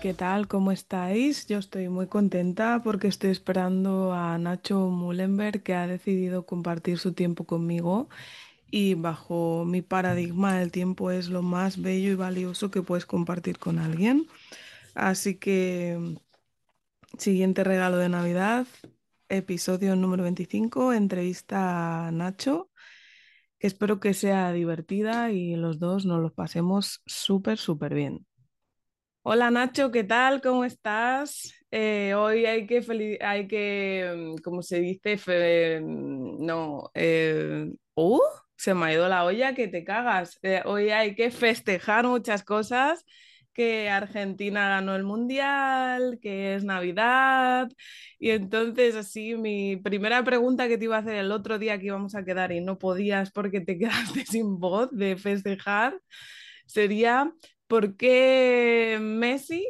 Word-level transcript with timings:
¿qué 0.00 0.14
tal? 0.14 0.48
¿Cómo 0.48 0.72
estáis? 0.72 1.46
Yo 1.46 1.58
estoy 1.58 1.90
muy 1.90 2.06
contenta 2.06 2.80
porque 2.82 3.08
estoy 3.08 3.30
esperando 3.30 4.14
a 4.14 4.38
Nacho 4.38 4.88
Mullenberg 4.88 5.62
que 5.62 5.74
ha 5.74 5.86
decidido 5.86 6.46
compartir 6.46 6.98
su 6.98 7.12
tiempo 7.12 7.44
conmigo 7.44 8.08
y 8.70 8.94
bajo 8.94 9.64
mi 9.66 9.82
paradigma 9.82 10.62
el 10.62 10.72
tiempo 10.72 11.10
es 11.10 11.28
lo 11.28 11.42
más 11.42 11.80
bello 11.82 12.10
y 12.10 12.14
valioso 12.14 12.70
que 12.70 12.82
puedes 12.82 13.04
compartir 13.06 13.58
con 13.58 13.78
alguien. 13.78 14.26
Así 14.94 15.36
que 15.36 16.16
Siguiente 17.18 17.64
regalo 17.64 17.98
de 17.98 18.08
Navidad, 18.08 18.66
episodio 19.28 19.94
número 19.96 20.22
25, 20.24 20.92
entrevista 20.94 22.06
a 22.06 22.10
Nacho, 22.12 22.70
espero 23.58 24.00
que 24.00 24.14
sea 24.14 24.52
divertida 24.52 25.32
y 25.32 25.56
los 25.56 25.78
dos 25.78 26.06
nos 26.06 26.20
los 26.22 26.32
pasemos 26.32 27.02
súper, 27.06 27.58
súper 27.58 27.94
bien. 27.94 28.25
Hola 29.28 29.50
Nacho, 29.50 29.90
¿qué 29.90 30.04
tal? 30.04 30.40
¿Cómo 30.40 30.64
estás? 30.64 31.52
Eh, 31.72 32.14
hoy 32.14 32.46
hay 32.46 32.64
que, 32.66 33.18
hay 33.20 33.48
que, 33.48 34.34
mm, 34.36 34.36
¿cómo 34.42 34.62
se 34.62 34.78
dice? 34.78 35.80
Mm, 35.80 36.46
no, 36.46 36.90
eh, 36.94 37.66
uh, 37.96 38.20
se 38.56 38.72
me 38.74 38.86
ha 38.86 38.92
ido 38.92 39.08
la 39.08 39.24
olla 39.24 39.52
que 39.54 39.66
te 39.66 39.82
cagas. 39.84 40.38
Eh, 40.42 40.62
hoy 40.64 40.90
hay 40.90 41.16
que 41.16 41.32
festejar 41.32 42.06
muchas 42.06 42.44
cosas 42.44 43.04
que 43.52 43.90
Argentina 43.90 44.68
ganó 44.68 44.94
el 44.94 45.02
Mundial, 45.02 46.18
que 46.22 46.54
es 46.54 46.62
Navidad. 46.64 47.68
Y 48.20 48.30
entonces, 48.30 48.94
así, 48.94 49.34
mi 49.34 49.76
primera 49.76 50.22
pregunta 50.22 50.68
que 50.68 50.78
te 50.78 50.84
iba 50.84 50.96
a 50.96 51.00
hacer 51.00 51.16
el 51.16 51.32
otro 51.32 51.58
día 51.58 51.78
que 51.80 51.86
íbamos 51.86 52.14
a 52.14 52.24
quedar 52.24 52.52
y 52.52 52.60
no 52.60 52.78
podías 52.78 53.32
porque 53.32 53.60
te 53.60 53.76
quedaste 53.78 54.24
sin 54.24 54.60
voz 54.60 54.88
de 54.92 55.16
festejar, 55.16 56.00
sería, 56.66 57.32
¿por 57.66 57.96
qué 57.96 58.98
Messi 59.00 59.68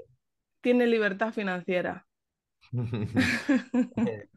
tiene 0.60 0.86
libertad 0.86 1.32
financiera? 1.32 2.06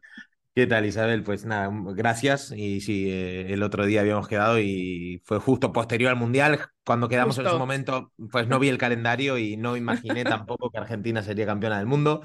¿Qué 0.52 0.66
tal, 0.66 0.84
Isabel? 0.84 1.22
Pues 1.22 1.44
nada, 1.44 1.70
gracias. 1.94 2.52
Y 2.54 2.80
sí, 2.80 3.08
eh, 3.08 3.52
el 3.52 3.62
otro 3.62 3.86
día 3.86 4.00
habíamos 4.00 4.26
quedado 4.26 4.58
y 4.58 5.22
fue 5.24 5.38
justo 5.38 5.72
posterior 5.72 6.10
al 6.10 6.16
Mundial. 6.16 6.58
Cuando 6.84 7.08
quedamos 7.08 7.38
en 7.38 7.46
ese 7.46 7.56
momento, 7.56 8.12
pues 8.32 8.48
no 8.48 8.58
vi 8.58 8.68
el 8.68 8.76
calendario 8.76 9.38
y 9.38 9.56
no 9.56 9.76
imaginé 9.76 10.24
tampoco 10.24 10.70
que 10.70 10.78
Argentina 10.78 11.22
sería 11.22 11.46
campeona 11.46 11.78
del 11.78 11.86
mundo 11.86 12.22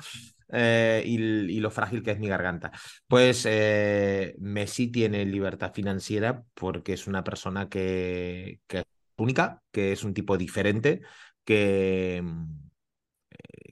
eh, 0.50 1.04
y, 1.06 1.60
lo 1.60 1.70
frágil 1.70 2.02
que 2.02 2.12
es 2.12 2.20
mi 2.20 2.28
garganta. 2.28 2.72
Pues 3.08 3.46
eh, 3.48 4.36
Messi 4.40 4.88
tiene 4.92 5.24
libertad 5.26 5.72
financiera 5.72 6.44
porque 6.56 6.94
es 6.94 7.06
una 7.06 7.24
persona 7.24 7.70
que, 7.70 8.60
que, 8.68 8.86
es 9.16 9.24
única, 9.24 9.64
que 9.72 9.92
es 9.92 10.04
un 10.04 10.14
tipo 10.14 10.38
diferente, 10.38 11.02
que, 11.44 12.24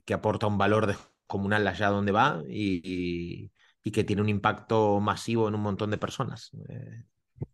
que 0.04 0.14
aporta 0.14 0.46
un 0.46 0.58
valor 0.58 0.96
comunal 1.26 1.66
allá 1.66 1.88
donde 1.88 2.12
va 2.12 2.42
y 2.48 3.50
y 3.84 3.90
que 3.90 4.02
tiene 4.02 4.22
un 4.22 4.30
impacto 4.30 4.98
masivo 4.98 5.46
en 5.46 5.54
un 5.54 5.60
montón 5.60 5.90
de 5.90 5.98
personas. 5.98 6.50
Eh, 6.70 7.04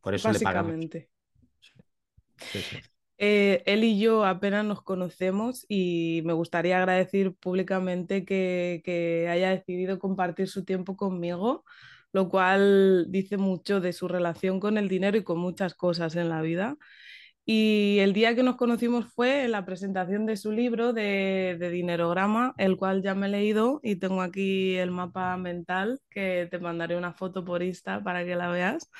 por 0.00 0.14
eso 0.14 0.30
le 0.30 0.38
pagamos. 0.38 0.76
Eh, 3.22 3.62
él 3.66 3.84
y 3.84 3.98
yo 3.98 4.24
apenas 4.24 4.64
nos 4.64 4.80
conocemos 4.80 5.66
y 5.68 6.22
me 6.24 6.32
gustaría 6.32 6.78
agradecer 6.78 7.34
públicamente 7.34 8.24
que, 8.24 8.80
que, 8.82 9.28
haya 9.28 9.50
decidido 9.50 9.98
compartir 9.98 10.48
su 10.48 10.64
tiempo 10.64 10.96
conmigo, 10.96 11.64
lo 12.12 12.30
cual 12.30 13.06
dice 13.10 13.36
mucho 13.36 13.80
de 13.80 13.92
su 13.92 14.08
relación 14.08 14.58
con 14.58 14.78
el 14.78 14.88
dinero 14.88 15.18
y 15.18 15.24
con 15.24 15.38
muchas 15.38 15.74
cosas 15.74 16.16
en 16.16 16.30
la 16.30 16.40
vida. 16.40 16.78
Y 17.44 17.98
el 18.00 18.12
día 18.12 18.34
que 18.34 18.42
nos 18.42 18.56
conocimos 18.56 19.06
fue 19.06 19.44
en 19.44 19.52
la 19.52 19.64
presentación 19.64 20.26
de 20.26 20.36
su 20.36 20.52
libro 20.52 20.92
de, 20.92 21.56
de, 21.58 21.70
Dinerograma, 21.70 22.54
el 22.58 22.76
cual 22.76 23.02
ya 23.02 23.14
me 23.14 23.26
he 23.26 23.30
leído 23.30 23.80
y 23.82 23.96
tengo 23.96 24.22
aquí 24.22 24.76
el 24.76 24.90
mapa 24.90 25.36
mental 25.36 26.00
que 26.10 26.46
te 26.50 26.58
mandaré 26.58 26.96
una 26.96 27.12
foto 27.12 27.44
por 27.44 27.62
Insta 27.62 28.02
para 28.02 28.24
que 28.24 28.36
la 28.36 28.48
veas. 28.50 28.90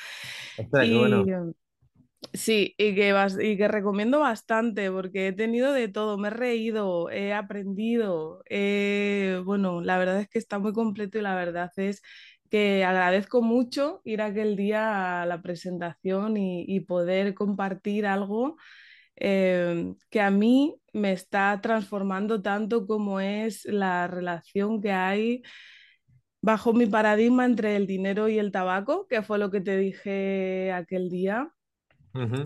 y, 0.82 0.98
bueno. 0.98 1.54
Sí, 2.34 2.74
y 2.76 2.94
que, 2.94 3.14
y 3.40 3.56
que 3.56 3.66
recomiendo 3.66 4.20
bastante 4.20 4.90
porque 4.90 5.28
he 5.28 5.32
tenido 5.32 5.72
de 5.72 5.88
todo, 5.88 6.18
me 6.18 6.28
he 6.28 6.30
reído, 6.30 7.10
he 7.10 7.32
aprendido, 7.32 8.44
bueno, 9.44 9.80
la 9.80 9.98
verdad 9.98 10.20
es 10.20 10.28
que 10.28 10.38
está 10.38 10.58
muy 10.58 10.72
completo 10.72 11.18
y 11.18 11.22
la 11.22 11.34
verdad 11.34 11.72
es 11.76 12.02
que 12.50 12.84
agradezco 12.84 13.42
mucho 13.42 14.02
ir 14.04 14.20
aquel 14.20 14.56
día 14.56 15.22
a 15.22 15.26
la 15.26 15.40
presentación 15.40 16.36
y, 16.36 16.80
poder 16.80 17.34
compartir 17.34 18.06
algo 18.06 18.56
eh, 19.16 19.94
que 20.10 20.20
a 20.20 20.30
mí 20.30 20.76
me 20.92 21.12
está 21.12 21.60
transformando 21.62 22.42
tanto 22.42 22.86
como 22.86 23.20
es 23.20 23.64
la 23.66 24.08
relación 24.08 24.80
que 24.80 24.92
hay 24.92 25.42
bajo 26.42 26.72
mi 26.72 26.86
paradigma 26.86 27.44
entre 27.44 27.76
el 27.76 27.86
dinero 27.86 28.28
y 28.28 28.38
el 28.38 28.50
tabaco, 28.50 29.06
que 29.06 29.22
fue 29.22 29.38
lo 29.38 29.50
que 29.50 29.60
te 29.60 29.76
dije 29.76 30.72
aquel 30.72 31.08
día. 31.10 31.52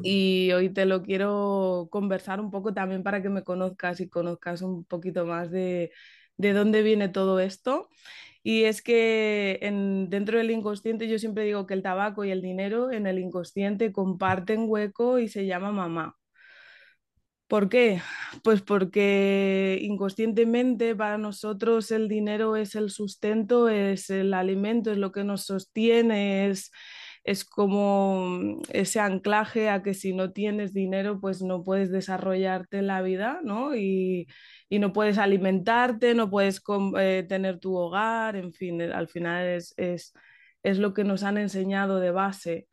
Y 0.03 0.53
hoy 0.53 0.69
te 0.69 0.85
lo 0.85 1.03
quiero 1.03 1.89
conversar 1.91 2.39
un 2.39 2.51
poco 2.51 2.75
también 2.75 3.03
para 3.03 3.23
que 3.23 3.31
me 3.31 3.43
conozcas 3.43 3.99
y 4.01 4.11
conozcas 4.11 4.61
un 4.61 4.85
poquito 4.85 5.25
más 5.25 5.51
de, 5.51 5.91
de 6.37 6.53
dónde 6.53 6.83
viene 6.83 7.09
todo 7.09 7.41
esto. 7.41 7.89
Y 8.45 8.65
es 8.65 8.83
que 8.83 9.59
en, 9.63 10.11
dentro 10.11 10.39
del 10.39 10.51
inconsciente 10.53 11.09
yo 11.09 11.19
siempre 11.19 11.45
digo 11.45 11.67
que 11.67 11.75
el 11.75 11.83
tabaco 11.83 12.25
y 12.25 12.31
el 12.31 12.43
dinero 12.43 12.93
en 12.93 13.07
el 13.07 13.19
inconsciente 13.19 13.93
comparten 13.93 14.67
hueco 14.69 15.19
y 15.19 15.29
se 15.29 15.47
llama 15.47 15.73
mamá. 15.73 16.17
¿Por 17.47 17.69
qué? 17.69 18.01
Pues 18.43 18.63
porque 18.63 19.79
inconscientemente 19.83 20.97
para 20.97 21.19
nosotros 21.19 21.91
el 21.91 22.09
dinero 22.09 22.57
es 22.57 22.75
el 22.75 22.91
sustento, 22.91 23.69
es 23.69 24.11
el 24.11 24.35
alimento, 24.35 24.91
es 24.91 24.99
lo 24.99 25.13
que 25.13 25.25
nos 25.25 25.45
sostiene, 25.45 26.49
es, 26.49 26.73
es 27.23 27.45
como 27.45 28.61
ese 28.71 28.99
anclaje 29.01 29.69
a 29.69 29.83
que 29.83 29.95
si 29.95 30.15
no 30.15 30.33
tienes 30.33 30.73
dinero 30.75 31.21
pues 31.21 31.43
no 31.43 31.63
puedes 31.65 31.91
desarrollarte 31.91 32.83
la 32.83 33.03
vida, 33.03 33.41
¿no? 33.45 33.77
Y, 33.77 34.27
y 34.75 34.81
no 34.81 34.93
puedes 34.93 35.19
alimentarte, 35.19 36.15
no 36.15 36.29
puedes 36.29 36.61
eh, 36.99 37.25
tener 37.29 37.61
tu 37.61 37.77
hogar, 37.77 38.35
en 38.35 38.53
fin, 38.53 38.81
eh, 38.81 38.93
al 38.93 39.07
final 39.07 39.47
es, 39.47 39.73
es, 39.77 40.13
es 40.65 40.79
lo 40.79 40.93
que 40.95 41.05
nos 41.05 41.23
han 41.23 41.39
enseñado 41.39 42.01
de 42.01 42.11
base. 42.11 42.67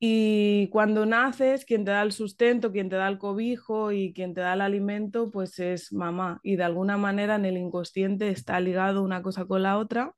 Y 0.00 0.66
cuando 0.72 1.06
naces, 1.06 1.64
quien 1.64 1.84
te 1.84 1.92
da 1.92 2.02
el 2.02 2.10
sustento, 2.10 2.72
quien 2.72 2.88
te 2.88 2.96
da 2.96 3.06
el 3.06 3.18
cobijo 3.18 3.92
y 3.92 4.12
quien 4.12 4.34
te 4.34 4.40
da 4.40 4.54
el 4.54 4.62
alimento, 4.62 5.30
pues 5.30 5.60
es 5.60 5.92
mamá. 5.92 6.40
Y 6.42 6.56
de 6.56 6.64
alguna 6.64 6.96
manera 6.98 7.36
en 7.36 7.44
el 7.44 7.56
inconsciente 7.56 8.28
está 8.30 8.58
ligado 8.58 9.04
una 9.04 9.22
cosa 9.22 9.44
con 9.44 9.62
la 9.62 9.78
otra. 9.78 10.16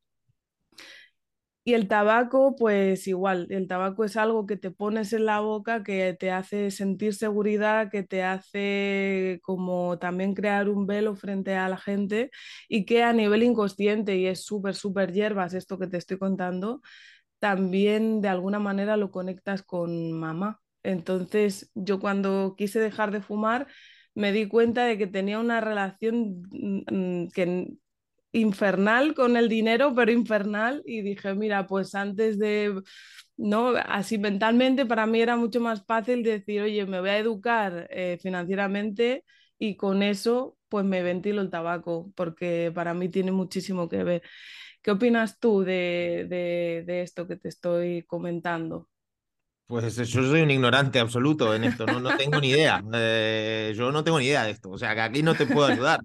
Y 1.67 1.73
el 1.73 1.89
tabaco, 1.89 2.55
pues 2.57 3.07
igual, 3.09 3.47
el 3.51 3.67
tabaco 3.69 4.05
es 4.05 4.19
algo 4.19 4.47
que 4.47 4.59
te 4.59 4.71
pones 4.71 5.15
en 5.15 5.25
la 5.25 5.41
boca, 5.41 5.83
que 5.83 6.13
te 6.13 6.31
hace 6.31 6.71
sentir 6.71 7.15
seguridad, 7.15 7.91
que 7.91 8.03
te 8.03 8.23
hace 8.23 9.41
como 9.43 9.99
también 9.99 10.35
crear 10.35 10.69
un 10.69 10.87
velo 10.87 11.17
frente 11.17 11.55
a 11.57 11.69
la 11.71 11.79
gente 11.79 12.31
y 12.69 12.85
que 12.85 13.03
a 13.03 13.15
nivel 13.15 13.43
inconsciente, 13.43 14.17
y 14.17 14.27
es 14.27 14.45
súper, 14.45 14.75
súper 14.75 15.13
hierbas 15.13 15.55
esto 15.55 15.79
que 15.79 15.87
te 15.87 15.97
estoy 15.97 16.19
contando, 16.19 16.83
también 17.39 18.21
de 18.21 18.29
alguna 18.29 18.59
manera 18.59 18.97
lo 18.97 19.11
conectas 19.11 19.63
con 19.63 20.13
mamá. 20.13 20.61
Entonces 20.83 21.71
yo 21.75 22.01
cuando 22.01 22.55
quise 22.57 22.81
dejar 22.81 23.11
de 23.13 23.23
fumar 23.23 23.67
me 24.15 24.33
di 24.33 24.47
cuenta 24.49 24.85
de 24.85 24.99
que 24.99 25.07
tenía 25.07 25.39
una 25.41 25.61
relación 25.61 26.43
mm, 26.51 27.25
mm, 27.25 27.29
que 27.31 27.69
infernal 28.35 29.15
con 29.15 29.37
el 29.37 29.49
dinero, 29.49 29.95
pero 29.95 30.11
infernal, 30.13 30.83
y 30.85 31.03
dije, 31.03 31.35
mira, 31.35 31.67
pues 31.67 31.95
antes 31.95 32.39
de, 32.39 32.83
¿no? 33.37 33.75
Así 33.87 34.19
mentalmente 34.19 34.87
para 34.87 35.07
mí 35.07 35.21
era 35.21 35.37
mucho 35.37 35.61
más 35.61 35.85
fácil 35.87 36.23
decir, 36.23 36.61
oye, 36.63 36.85
me 36.85 37.01
voy 37.01 37.11
a 37.11 37.19
educar 37.19 37.87
eh, 37.91 38.19
financieramente 38.21 39.25
y 39.59 39.77
con 39.77 40.03
eso 40.03 40.57
pues 40.69 40.85
me 40.85 41.03
ventilo 41.05 41.41
el 41.41 41.51
tabaco, 41.51 42.11
porque 42.17 42.73
para 42.75 42.95
mí 42.95 43.09
tiene 43.09 43.31
muchísimo 43.31 43.89
que 43.89 44.03
ver. 44.03 44.23
¿Qué 44.83 44.91
opinas 44.91 45.39
tú 45.39 45.63
de, 45.63 46.27
de, 46.29 47.03
esto 47.03 47.29
que 47.29 47.37
te 47.37 47.49
estoy 47.49 48.03
comentando? 48.03 48.89
Pues 49.67 49.97
yo 49.97 50.23
soy 50.25 50.43
un 50.43 50.51
ignorante 50.51 50.99
absoluto 50.99 51.55
en 51.55 51.65
esto, 51.65 51.87
no, 51.87 52.01
no 52.01 52.17
tengo 52.17 52.41
ni 52.41 52.49
idea. 52.51 52.83
Eh, 52.93 53.73
yo 53.77 53.93
no 53.93 54.03
tengo 54.03 54.19
ni 54.19 54.27
idea 54.27 54.43
de 54.43 54.51
esto, 54.51 54.71
o 54.71 54.77
sea 54.77 54.95
que 54.95 55.01
aquí 55.01 55.23
no 55.23 55.35
te 55.37 55.47
puedo 55.47 55.67
ayudar. 55.67 56.01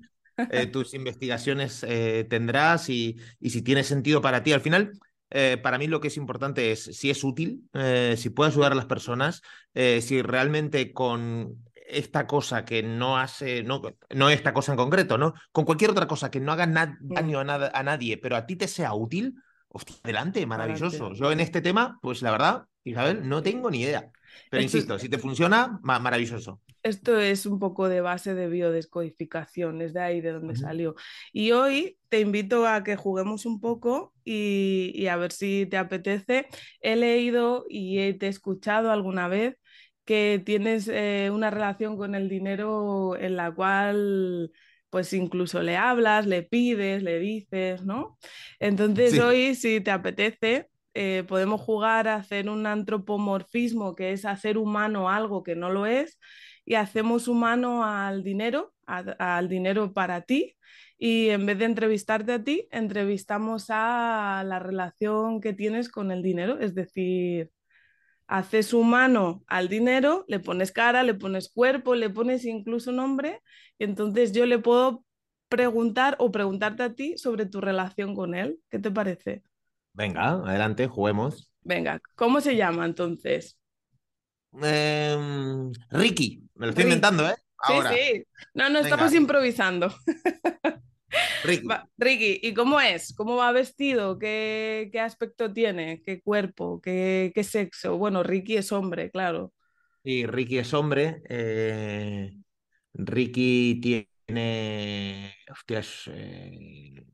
Eh, 0.51 0.67
tus 0.67 0.93
investigaciones 0.93 1.83
eh, 1.87 2.25
tendrás 2.29 2.89
y, 2.89 3.17
y, 3.39 3.49
si 3.49 3.61
tiene 3.61 3.83
sentido 3.83 4.21
para 4.21 4.43
ti. 4.43 4.53
Al 4.53 4.61
final, 4.61 4.93
eh, 5.31 5.57
para 5.61 5.77
mí 5.77 5.87
lo 5.87 5.99
que 5.99 6.07
es 6.07 6.17
importante 6.17 6.71
es 6.71 6.83
si 6.83 7.09
es 7.09 7.23
útil, 7.23 7.69
eh, 7.73 8.15
si 8.17 8.31
puede 8.31 8.51
ayudar 8.51 8.71
a 8.71 8.75
las 8.75 8.87
personas, 8.87 9.41
eh, 9.73 10.01
si 10.01 10.21
realmente 10.21 10.91
con 10.91 11.55
esta 11.75 12.25
cosa 12.25 12.65
que 12.65 12.81
no 12.81 13.17
hace, 13.17 13.63
no, 13.63 13.81
no 14.13 14.29
esta 14.29 14.53
cosa 14.53 14.73
en 14.73 14.77
concreto, 14.77 15.17
¿no? 15.17 15.33
Con 15.51 15.65
cualquier 15.65 15.91
otra 15.91 16.07
cosa 16.07 16.31
que 16.31 16.39
no 16.39 16.51
haga 16.51 16.65
mm. 16.65 16.97
daño 16.99 17.39
a, 17.39 17.43
nada, 17.43 17.71
a 17.73 17.83
nadie, 17.83 18.17
pero 18.17 18.35
a 18.35 18.45
ti 18.45 18.55
te 18.55 18.67
sea 18.67 18.93
útil, 18.93 19.35
hostia, 19.67 19.95
adelante, 20.03 20.45
maravilloso. 20.45 21.13
Yo 21.13 21.31
en 21.31 21.39
este 21.39 21.61
tema, 21.61 21.99
pues 22.01 22.21
la 22.23 22.31
verdad, 22.31 22.65
Isabel, 22.83 23.27
no 23.27 23.43
tengo 23.43 23.69
ni 23.69 23.81
idea. 23.81 24.11
Pero 24.49 24.63
insisto, 24.63 24.97
si 24.99 25.09
te 25.09 25.17
funciona, 25.17 25.79
maravilloso. 25.83 26.61
Esto 26.81 27.19
es 27.19 27.45
un 27.45 27.59
poco 27.59 27.89
de 27.89 27.99
base 27.99 28.33
de 28.33 28.47
biodescodificación, 28.47 29.81
es 29.81 29.93
de 29.93 30.01
ahí 30.01 30.21
de 30.21 30.31
donde 30.31 30.55
salió. 30.55 30.95
Y 31.33 31.51
hoy 31.51 31.97
te 32.07 32.21
invito 32.21 32.65
a 32.65 32.83
que 32.83 32.95
juguemos 32.95 33.45
un 33.45 33.59
poco 33.59 34.13
y, 34.23 35.07
a 35.07 35.17
ver 35.17 35.31
si 35.31 35.65
te 35.65 35.77
apetece. 35.77 36.47
He 36.81 36.95
leído 36.95 37.65
y 37.69 38.13
te 38.13 38.27
he 38.27 38.29
escuchado 38.29 38.91
alguna 38.91 39.27
vez 39.27 39.57
que 40.05 40.41
tienes 40.43 40.87
eh, 40.87 41.29
una 41.31 41.49
relación 41.49 41.97
con 41.97 42.15
el 42.15 42.29
dinero 42.29 43.17
en 43.17 43.35
la 43.35 43.51
cual 43.53 44.51
pues 44.89 45.13
incluso 45.13 45.61
le 45.61 45.77
hablas, 45.77 46.25
le 46.25 46.43
pides, 46.43 47.03
le 47.03 47.19
dices, 47.19 47.83
¿no? 47.83 48.17
Entonces 48.59 49.19
hoy, 49.19 49.53
si 49.55 49.81
te 49.81 49.91
apetece, 49.91 50.68
eh, 50.93 51.23
podemos 51.27 51.61
jugar 51.61 52.07
a 52.07 52.15
hacer 52.15 52.49
un 52.49 52.65
antropomorfismo, 52.65 53.95
que 53.95 54.11
es 54.11 54.25
hacer 54.25 54.57
humano 54.57 55.09
algo 55.09 55.43
que 55.43 55.55
no 55.55 55.69
lo 55.69 55.85
es, 55.85 56.19
y 56.65 56.75
hacemos 56.75 57.27
humano 57.27 57.83
al 57.83 58.23
dinero, 58.23 58.73
al 58.85 59.49
dinero 59.49 59.93
para 59.93 60.21
ti, 60.21 60.55
y 60.97 61.29
en 61.29 61.45
vez 61.45 61.57
de 61.59 61.65
entrevistarte 61.65 62.33
a 62.33 62.43
ti, 62.43 62.67
entrevistamos 62.71 63.67
a 63.69 64.43
la 64.45 64.59
relación 64.59 65.41
que 65.41 65.53
tienes 65.53 65.89
con 65.89 66.11
el 66.11 66.21
dinero, 66.21 66.59
es 66.59 66.75
decir, 66.75 67.51
haces 68.27 68.73
humano 68.73 69.43
al 69.47 69.69
dinero, 69.69 70.25
le 70.27 70.39
pones 70.39 70.71
cara, 70.71 71.03
le 71.03 71.15
pones 71.15 71.49
cuerpo, 71.49 71.95
le 71.95 72.09
pones 72.09 72.45
incluso 72.45 72.91
nombre, 72.91 73.41
y 73.79 73.85
entonces 73.85 74.31
yo 74.33 74.45
le 74.45 74.59
puedo 74.59 75.05
preguntar 75.49 76.15
o 76.19 76.31
preguntarte 76.31 76.83
a 76.83 76.93
ti 76.93 77.17
sobre 77.17 77.45
tu 77.47 77.61
relación 77.61 78.15
con 78.15 78.35
él. 78.35 78.59
¿Qué 78.69 78.79
te 78.79 78.91
parece? 78.91 79.43
Venga, 79.93 80.31
adelante, 80.31 80.87
juguemos. 80.87 81.51
Venga, 81.61 81.99
¿cómo 82.15 82.41
se 82.41 82.55
llama 82.55 82.85
entonces? 82.85 83.57
Em, 84.61 85.71
Ricky, 85.91 86.43
me 86.55 86.65
lo 86.65 86.69
estoy 86.71 86.85
inventando, 86.85 87.27
¿eh? 87.27 87.35
Sí, 87.67 87.73
sí. 87.89 88.23
No, 88.53 88.69
no, 88.69 88.79
estamos 88.79 89.13
improvisando. 89.13 89.93
Ricky. 91.97 92.39
¿y 92.41 92.53
cómo 92.53 92.79
es? 92.79 93.13
¿Cómo 93.13 93.35
va 93.35 93.51
vestido? 93.51 94.17
¿Qué, 94.17 94.91
aspecto 95.01 95.51
tiene? 95.51 96.01
¿Qué 96.03 96.21
cuerpo? 96.21 96.79
¿Qué, 96.81 97.31
sexo? 97.43 97.97
Bueno, 97.97 98.23
Ricky 98.23 98.57
es 98.57 98.71
hombre, 98.71 99.09
claro. 99.11 99.53
Sí, 100.03 100.25
Ricky 100.25 100.59
es 100.59 100.73
hombre. 100.73 101.21
Eh, 101.29 102.31
Ricky 102.93 103.79
tiene. 103.81 105.35
Hostias. 105.51 106.03
Eh, 106.07 107.05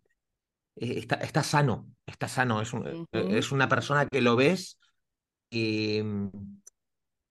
está, 0.76 1.44
sano, 1.44 1.88
está 2.06 2.28
sano. 2.28 2.62
Es, 2.62 2.72
es, 3.12 3.52
una 3.52 3.70
persona 3.70 4.06
que 4.08 4.22
lo 4.22 4.36
ves 4.36 4.80
y, 5.50 6.02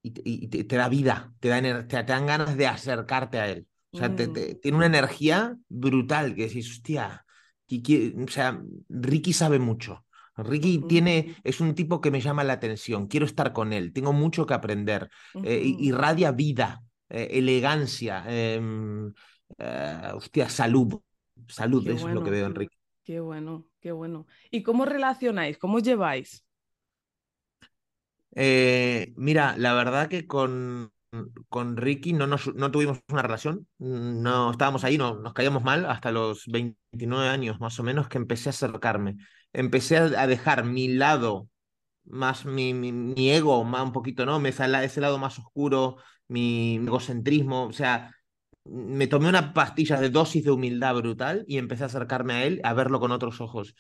y, 0.02 0.49
te, 0.49 0.76
da 0.76 0.88
vida, 0.88 1.32
te, 1.41 1.49
da, 1.49 1.87
te 1.87 2.02
dan 2.02 2.26
ganas 2.26 2.56
de 2.56 2.67
acercarte 2.67 3.38
a 3.38 3.49
él. 3.49 3.67
O 3.93 3.99
sea, 3.99 4.08
mm. 4.08 4.61
tiene 4.61 4.76
una 4.76 4.87
energía 4.87 5.56
brutal 5.69 6.35
que 6.35 6.49
decís, 6.49 6.70
hostia, 6.70 7.25
o 7.70 8.29
sea, 8.29 8.61
Ricky 8.88 9.32
sabe 9.32 9.58
mucho. 9.58 10.05
Ricky 10.37 10.82
tiene, 10.88 11.37
es 11.44 11.61
un 11.61 11.75
tipo 11.75 12.00
que 12.00 12.11
me 12.11 12.20
llama 12.20 12.43
la 12.43 12.55
atención, 12.55 13.06
quiero 13.06 13.25
estar 13.25 13.52
con 13.52 13.73
él, 13.73 13.93
tengo 13.93 14.12
mucho 14.12 14.46
que 14.46 14.55
aprender, 14.55 15.08
eh, 15.44 15.62
irradia 15.79 16.32
vida, 16.32 16.82
eh, 17.08 17.29
elegancia, 17.32 18.25
em, 18.26 19.12
eh, 19.58 20.11
hostia, 20.12 20.49
salud, 20.49 21.00
salud, 21.46 21.87
eso 21.88 22.08
es 22.08 22.14
lo 22.14 22.25
que 22.25 22.31
veo 22.31 22.46
en 22.46 22.55
Ricky. 22.55 22.73
Qué 23.04 23.20
bueno, 23.20 23.66
qué 23.80 23.92
bueno. 23.92 24.26
¿Y 24.50 24.62
cómo 24.62 24.86
relacionáis? 24.86 25.58
¿Cómo 25.58 25.78
lleváis? 25.78 26.44
mira, 29.16 29.56
la 29.56 29.74
verdad 29.74 30.08
que 30.08 30.26
con, 30.26 30.92
con 31.48 31.76
Ricky 31.76 32.12
no, 32.12 32.26
no 32.26 32.70
tuvimos 32.72 33.00
una 33.08 33.22
relación, 33.22 33.68
no 33.78 34.50
estábamos 34.50 34.82
ahí, 34.82 34.98
no, 34.98 35.20
nos 35.20 35.34
caíamos 35.34 35.62
mal 35.62 35.86
hasta 35.86 36.10
los 36.10 36.46
29 36.46 37.28
años 37.28 37.60
más 37.60 37.78
o 37.78 37.84
menos 37.84 38.08
que 38.08 38.18
empecé 38.18 38.48
a 38.48 38.50
acercarme. 38.50 39.16
Empecé 39.52 39.98
a, 39.98 40.26
dejar 40.26 40.64
mi 40.64 40.88
lado, 40.88 41.48
más 42.04 42.44
mi, 42.44 42.74
mi, 42.74 43.30
ego, 43.30 43.62
más 43.64 43.82
un 43.82 43.92
poquito, 43.92 44.26
¿no? 44.26 44.44
Ese 44.44 45.00
lado 45.00 45.18
más 45.18 45.38
oscuro, 45.38 45.98
mi 46.26 46.76
egocentrismo, 46.76 47.66
o 47.66 47.72
sea, 47.72 48.12
me 48.64 49.06
tomé 49.06 49.28
una 49.28 49.52
pastilla 49.52 50.00
de 50.00 50.11
dosis 50.11 50.44
de 50.44 50.50
humildad 50.50 50.94
brutal 50.96 51.44
y 51.49 51.58
empecé 51.58 51.84
a 51.84 51.87
acercarme 51.87 52.34
a 52.34 52.44
él, 52.44 52.61
a 52.64 52.72
verlo 52.75 53.00
con 53.00 53.12
otros 53.12 53.40
ojos. 53.40 53.75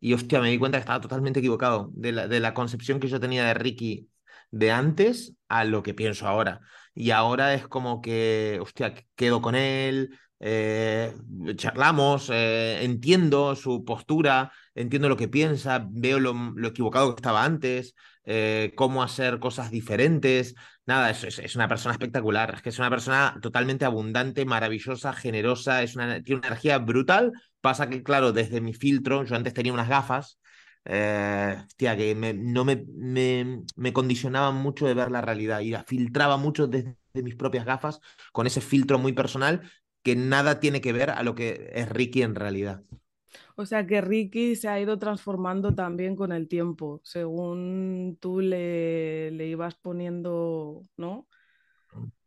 Y 0.00 0.14
hostia, 0.14 0.40
me 0.40 0.50
di 0.50 0.58
cuenta 0.58 0.78
que 0.78 0.80
estaba 0.80 1.00
totalmente 1.00 1.40
equivocado 1.40 1.90
de 1.94 2.12
la, 2.12 2.28
de 2.28 2.40
la 2.40 2.54
concepción 2.54 3.00
que 3.00 3.08
yo 3.08 3.20
tenía 3.20 3.44
de 3.44 3.54
Ricky 3.54 4.08
de 4.50 4.70
antes 4.70 5.34
a 5.48 5.64
lo 5.64 5.82
que 5.82 5.94
pienso 5.94 6.28
ahora. 6.28 6.60
Y 6.94 7.10
ahora 7.10 7.54
es 7.54 7.66
como 7.68 8.00
que, 8.02 8.58
hostia, 8.60 8.94
quedo 9.16 9.40
con 9.40 9.54
él, 9.54 10.18
eh, 10.44 11.14
charlamos, 11.54 12.28
eh, 12.32 12.82
entiendo 12.82 13.54
su 13.54 13.84
postura, 13.84 14.52
entiendo 14.74 15.08
lo 15.08 15.16
que 15.16 15.28
piensa, 15.28 15.86
veo 15.88 16.18
lo, 16.18 16.34
equivocado 16.66 17.14
que 17.14 17.20
estaba 17.20 17.44
antes, 17.44 17.94
eh, 18.24 18.72
cómo 18.76 19.02
hacer 19.02 19.38
cosas 19.38 19.70
diferentes. 19.70 20.54
Nada, 20.86 21.10
es, 21.10 21.24
es, 21.24 21.56
una 21.56 21.68
persona 21.68 21.92
espectacular, 21.92 22.54
es 22.56 22.62
que 22.62 22.68
es 22.70 22.78
una 22.78 22.90
persona 22.90 23.38
totalmente 23.40 23.84
abundante, 23.84 24.44
maravillosa, 24.44 25.12
generosa, 25.12 25.82
es 25.82 25.96
una, 25.96 26.22
tiene 26.22 26.40
una 26.40 26.48
energía 26.48 26.78
brutal. 26.78 27.32
Pasa 27.60 27.88
que, 27.88 28.02
claro, 28.02 28.32
desde 28.32 28.60
mi 28.60 28.74
filtro, 28.74 29.24
yo 29.24 29.36
antes 29.36 29.54
tenía 29.54 29.72
unas 29.72 29.88
gafas 29.88 30.38
eh, 30.84 31.56
hostia, 31.64 31.96
que 31.96 32.14
me, 32.14 32.34
no 32.34 32.64
me, 32.64 32.84
me, 32.88 33.62
me, 33.76 33.92
condicionaba 33.92 34.50
mucho 34.50 34.86
de 34.86 34.94
ver 34.94 35.10
la 35.10 35.20
realidad 35.20 35.60
y 35.60 35.70
la 35.70 35.84
filtraba 35.84 36.36
mucho 36.36 36.66
desde 36.66 36.96
mis 37.14 37.36
propias 37.36 37.64
gafas 37.64 38.00
con 38.32 38.46
ese 38.46 38.60
filtro 38.60 38.98
muy 38.98 39.12
personal 39.12 39.62
que 40.02 40.16
nada 40.16 40.58
tiene 40.60 40.80
que 40.80 40.92
ver 40.92 41.10
a 41.10 41.22
lo 41.22 41.34
que 41.34 41.70
es 41.74 41.88
Ricky 41.88 42.22
en 42.22 42.34
realidad. 42.34 42.82
O 43.56 43.66
sea 43.66 43.86
que 43.86 44.00
Ricky 44.00 44.56
se 44.56 44.68
ha 44.68 44.80
ido 44.80 44.98
transformando 44.98 45.74
también 45.74 46.16
con 46.16 46.32
el 46.32 46.48
tiempo, 46.48 47.00
según 47.04 48.16
tú 48.20 48.40
le, 48.40 49.30
le 49.32 49.48
ibas 49.48 49.74
poniendo, 49.74 50.82
¿no? 50.96 51.26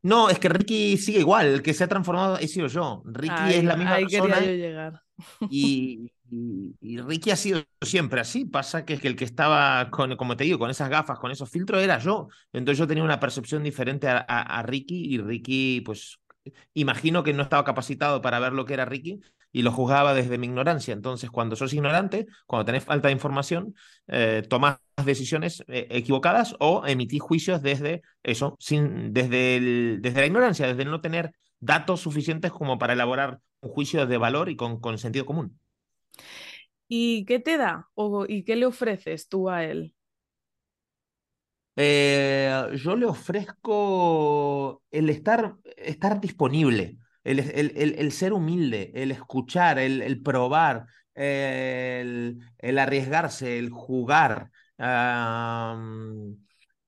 No, 0.01 0.29
es 0.29 0.37
que 0.37 0.49
Ricky 0.49 0.97
sigue 0.97 1.19
igual, 1.19 1.47
el 1.47 1.61
que 1.63 1.73
se 1.73 1.83
ha 1.83 1.87
transformado 1.87 2.37
he 2.37 2.47
sido 2.47 2.67
yo. 2.67 3.01
Ricky 3.05 3.53
es 3.55 3.63
la 3.63 3.75
misma 3.75 3.95
ahí 3.95 4.05
persona. 4.05 4.35
Quería 4.35 4.51
yo 4.51 4.57
llegar. 4.57 5.01
Y, 5.49 6.11
y, 6.29 6.97
Ricky 6.97 7.31
ha 7.31 7.35
sido 7.35 7.63
siempre 7.81 8.21
así. 8.21 8.45
Pasa 8.45 8.85
que 8.85 8.93
es 8.93 9.01
que 9.01 9.07
el 9.07 9.15
que 9.15 9.25
estaba, 9.25 9.89
con, 9.89 10.15
como 10.15 10.37
te 10.37 10.43
digo, 10.43 10.59
con 10.59 10.69
esas 10.69 10.89
gafas, 10.89 11.17
con 11.17 11.31
esos 11.31 11.49
filtros, 11.49 11.81
era 11.81 11.97
yo. 11.97 12.27
Entonces 12.53 12.77
yo 12.77 12.85
tenía 12.85 13.03
una 13.03 13.19
percepción 13.19 13.63
diferente 13.63 14.07
a, 14.07 14.19
a, 14.19 14.61
Ricky 14.61 15.15
y 15.15 15.17
Ricky, 15.17 15.81
pues, 15.81 16.19
imagino 16.75 17.23
que 17.23 17.33
no 17.33 17.41
estaba 17.41 17.63
capacitado 17.63 18.21
para 18.21 18.39
ver 18.39 18.53
lo 18.53 18.65
que 18.65 18.75
era 18.75 18.85
Ricky 18.85 19.21
y 19.55 19.61
lo 19.61 19.71
juzgaba 19.71 20.13
desde 20.13 20.37
mi 20.37 20.47
ignorancia. 20.47 20.93
Entonces, 20.93 21.31
cuando 21.31 21.55
sos 21.55 21.73
ignorante, 21.73 22.27
cuando 22.45 22.65
tenés 22.65 22.83
falta 22.83 23.07
de 23.07 23.13
información, 23.13 23.73
eh, 24.07 24.43
tomás 24.49 24.79
decisiones 25.05 25.63
eh, 25.69 25.87
equivocadas 25.91 26.57
o 26.59 26.85
emitís 26.85 27.21
juicios 27.21 27.61
desde 27.61 28.01
eso, 28.21 28.57
sin, 28.59 29.13
desde, 29.13 29.55
el, 29.55 29.99
desde 30.01 30.19
la 30.19 30.25
ignorancia, 30.25 30.67
desde 30.67 30.83
no 30.83 30.99
tener 30.99 31.31
datos 31.61 32.01
suficientes 32.01 32.51
como 32.51 32.77
para 32.77 32.91
elaborar 32.91 33.39
un 33.61 33.69
juicio 33.69 34.05
de 34.05 34.17
valor 34.17 34.49
y 34.49 34.57
con, 34.57 34.81
con 34.81 34.97
sentido 34.97 35.25
común. 35.25 35.57
¿Y 36.89 37.23
qué 37.23 37.39
te 37.39 37.55
da 37.55 37.87
o, 37.93 38.25
y 38.27 38.43
qué 38.43 38.57
le 38.57 38.65
ofreces 38.65 39.29
tú 39.29 39.49
a 39.49 39.63
él? 39.63 39.95
Eh, 41.77 42.51
yo 42.75 42.97
le 42.97 43.05
ofrezco 43.05 44.83
el 44.91 45.09
estar, 45.09 45.55
estar 45.77 46.19
disponible, 46.19 46.97
el, 47.25 47.95
el, 47.97 48.11
ser 48.11 48.33
humilde, 48.33 48.91
el 48.93 49.11
escuchar, 49.11 49.79
el, 49.79 50.21
probar, 50.21 50.85
el, 51.15 52.39
arriesgarse, 52.61 53.57
el 53.57 53.71
jugar. 53.71 54.51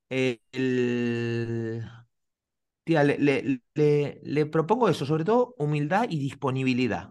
le, 0.10 0.42
le, 4.24 4.46
propongo 4.46 4.90
eso, 4.90 5.06
sobre 5.06 5.26
todo 5.26 5.56
humildad 5.58 6.06
y 6.10 6.20
disponibilidad. 6.20 7.10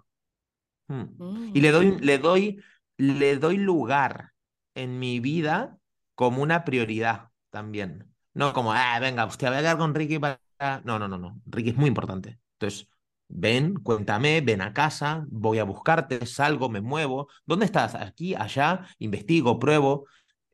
Mm. 0.88 1.50
Y 1.52 1.61
le 1.61 1.73
doy, 1.73 1.87
mm. 1.92 1.99
le, 2.00 2.18
doy, 2.18 2.62
le 2.97 3.37
doy 3.38 3.56
lugar 3.56 4.33
en 4.75 5.00
mi 5.00 5.18
vida 5.18 5.78
como 6.14 6.42
una 6.42 6.64
prioridad 6.64 7.30
también. 7.50 8.12
No 8.35 8.52
como, 8.52 8.73
ah, 8.73 8.99
venga, 9.00 9.25
hostia, 9.25 9.49
voy 9.49 9.59
a 9.59 9.62
quedar 9.62 9.78
con 9.78 9.95
Ricky 9.95 10.21
para... 10.21 10.38
No, 10.85 10.99
no, 10.99 11.09
no, 11.09 11.18
no. 11.18 11.40
Ricky 11.47 11.71
es 11.71 11.76
muy 11.76 11.88
importante. 11.88 12.38
Entonces, 12.59 12.88
ven, 13.28 13.75
cuéntame, 13.75 14.40
ven 14.40 14.61
a 14.61 14.73
casa, 14.73 15.25
voy 15.28 15.59
a 15.59 15.64
buscarte, 15.64 16.25
salgo, 16.26 16.68
me 16.68 16.80
muevo. 16.80 17.28
¿Dónde 17.45 17.66
estás? 17.66 17.95
Aquí, 17.95 18.35
allá, 18.35 18.87
investigo, 18.99 19.59
pruebo. 19.59 20.06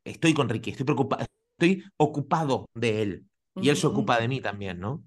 Estoy 0.03 0.33
con 0.33 0.49
Ricky, 0.49 0.71
estoy 0.71 0.85
preocupado, 0.85 1.25
estoy 1.57 1.83
ocupado 1.97 2.69
de 2.73 3.01
él. 3.01 3.25
Y 3.55 3.69
él 3.69 3.77
se 3.77 3.87
ocupa 3.87 4.19
de 4.19 4.27
mí 4.27 4.41
también, 4.41 4.79
¿no? 4.79 5.03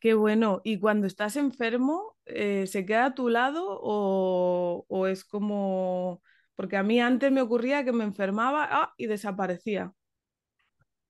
Qué 0.00 0.14
bueno. 0.14 0.60
¿Y 0.64 0.78
cuando 0.80 1.06
estás 1.06 1.36
enfermo, 1.36 2.16
eh, 2.26 2.66
se 2.66 2.86
queda 2.86 3.06
a 3.06 3.14
tu 3.14 3.28
lado 3.28 3.78
o, 3.82 4.84
o, 4.88 5.06
es 5.06 5.24
como... 5.24 6.22
Porque 6.56 6.76
a 6.76 6.82
mí 6.82 7.00
antes 7.00 7.32
me 7.32 7.42
ocurría 7.42 7.84
que 7.84 7.92
me 7.92 8.04
enfermaba 8.04 8.68
ah, 8.70 8.94
y 8.96 9.06
desaparecía. 9.06 9.92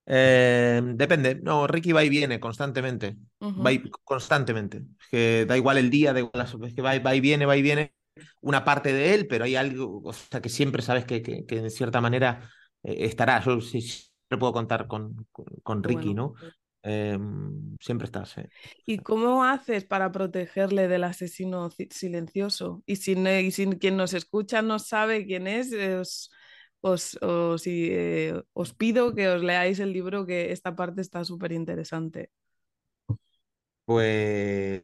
Eh, 0.06 0.82
depende. 0.84 1.37
No, 1.37 1.66
Ricky 1.66 1.92
va 1.92 2.04
y 2.04 2.08
viene 2.08 2.40
constantemente. 2.40 3.16
Va 3.40 3.73
y, 3.73 3.90
constantemente. 4.04 4.82
Que 5.11 5.46
da 5.46 5.56
igual 5.56 5.78
el 5.78 5.90
día, 5.90 6.12
da 6.12 6.20
igual 6.20 6.46
es 6.66 6.75
que 6.75 6.82
va, 6.82 6.99
va, 6.99 7.14
y 7.14 7.20
viene, 7.20 7.46
va 7.46 7.56
y 7.56 7.62
viene. 7.62 7.94
Una 8.40 8.64
parte 8.64 8.92
de 8.92 9.14
él, 9.14 9.26
pero 9.26 9.44
hay 9.44 9.56
algo, 9.56 10.00
o 10.04 10.12
sea, 10.12 10.40
que 10.40 10.49
siempre 10.49 10.82
sabes 10.82 11.04
que, 11.04 11.20
que, 11.20 11.44
que 11.46 11.62
de 11.62 11.70
cierta 11.70 12.00
manera 12.00 12.49
eh, 12.82 13.06
estará. 13.06 13.42
Yo 13.42 13.61
sí, 13.61 13.80
siempre 13.80 14.38
puedo 14.38 14.52
contar 14.52 14.87
con, 14.87 15.26
con, 15.32 15.82
Ricky, 15.82 16.14
¿no? 16.14 16.34
Eh, 16.84 17.18
siempre 17.80 18.04
estás. 18.04 18.37
¿Y 18.87 18.99
cómo 18.99 19.42
haces 19.42 19.84
para 19.84 20.12
protegerle 20.12 20.87
del 20.87 21.04
asesino 21.04 21.70
silencioso? 21.90 22.84
Y 22.87 22.96
si, 22.96 23.12
y 23.14 23.50
si 23.50 23.66
quien 23.78 23.96
nos 23.96 24.14
escucha 24.14 24.62
no 24.62 24.78
sabe 24.78 25.26
quién 25.26 25.49
es, 25.49 25.73
es 25.73 26.30
os, 26.92 27.16
os, 27.22 27.62
eh, 27.66 28.34
os 28.52 28.70
pido 28.80 29.14
que 29.16 29.24
os 29.34 29.42
leáis 29.48 29.78
el 29.80 29.92
libro, 29.96 30.26
que 30.28 30.52
esta 30.52 30.76
parte 30.76 31.00
está 31.00 31.24
súper 31.24 31.52
interesante. 31.52 32.30
Pues, 33.84 34.82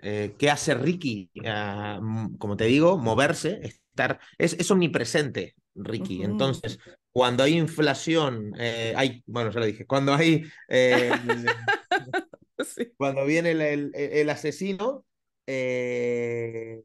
eh, 0.00 0.34
¿qué 0.38 0.50
hace 0.50 0.74
Ricky? 0.74 1.30
Uh, 1.36 2.36
como 2.38 2.56
te 2.56 2.64
digo, 2.66 2.98
moverse, 2.98 3.60
estar, 3.62 4.20
es, 4.38 4.54
es 4.54 4.70
omnipresente, 4.70 5.54
Ricky. 5.74 6.18
Uh 6.18 6.22
-huh. 6.22 6.24
Entonces, 6.30 6.78
cuando 7.12 7.42
hay 7.44 7.54
inflación, 7.58 8.52
eh, 8.58 8.94
hay, 8.96 9.22
bueno, 9.26 9.50
ya 9.50 9.60
lo 9.60 9.66
dije, 9.66 9.86
cuando 9.86 10.14
hay, 10.14 10.44
eh, 10.68 11.10
sí. 12.64 12.92
cuando 12.96 13.24
viene 13.26 13.52
el, 13.52 13.60
el, 13.62 13.92
el 13.94 14.30
asesino, 14.30 15.04
eh, 15.46 16.82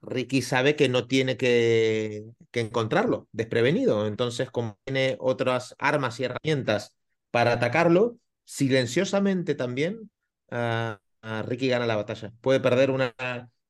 Ricky 0.00 0.42
sabe 0.42 0.76
que 0.76 0.88
no 0.88 1.06
tiene 1.06 1.36
que, 1.36 2.24
que, 2.50 2.60
encontrarlo 2.60 3.28
desprevenido. 3.32 4.06
Entonces, 4.06 4.50
como 4.50 4.78
tiene 4.84 5.16
otras 5.20 5.74
armas 5.78 6.20
y 6.20 6.24
herramientas 6.24 6.94
para 7.30 7.52
atacarlo, 7.52 8.18
silenciosamente 8.44 9.54
también, 9.54 10.10
uh, 10.50 10.94
uh, 11.22 11.42
Ricky 11.42 11.68
gana 11.68 11.86
la 11.86 11.96
batalla. 11.96 12.32
Puede 12.40 12.60
perder 12.60 12.90
una. 12.90 13.14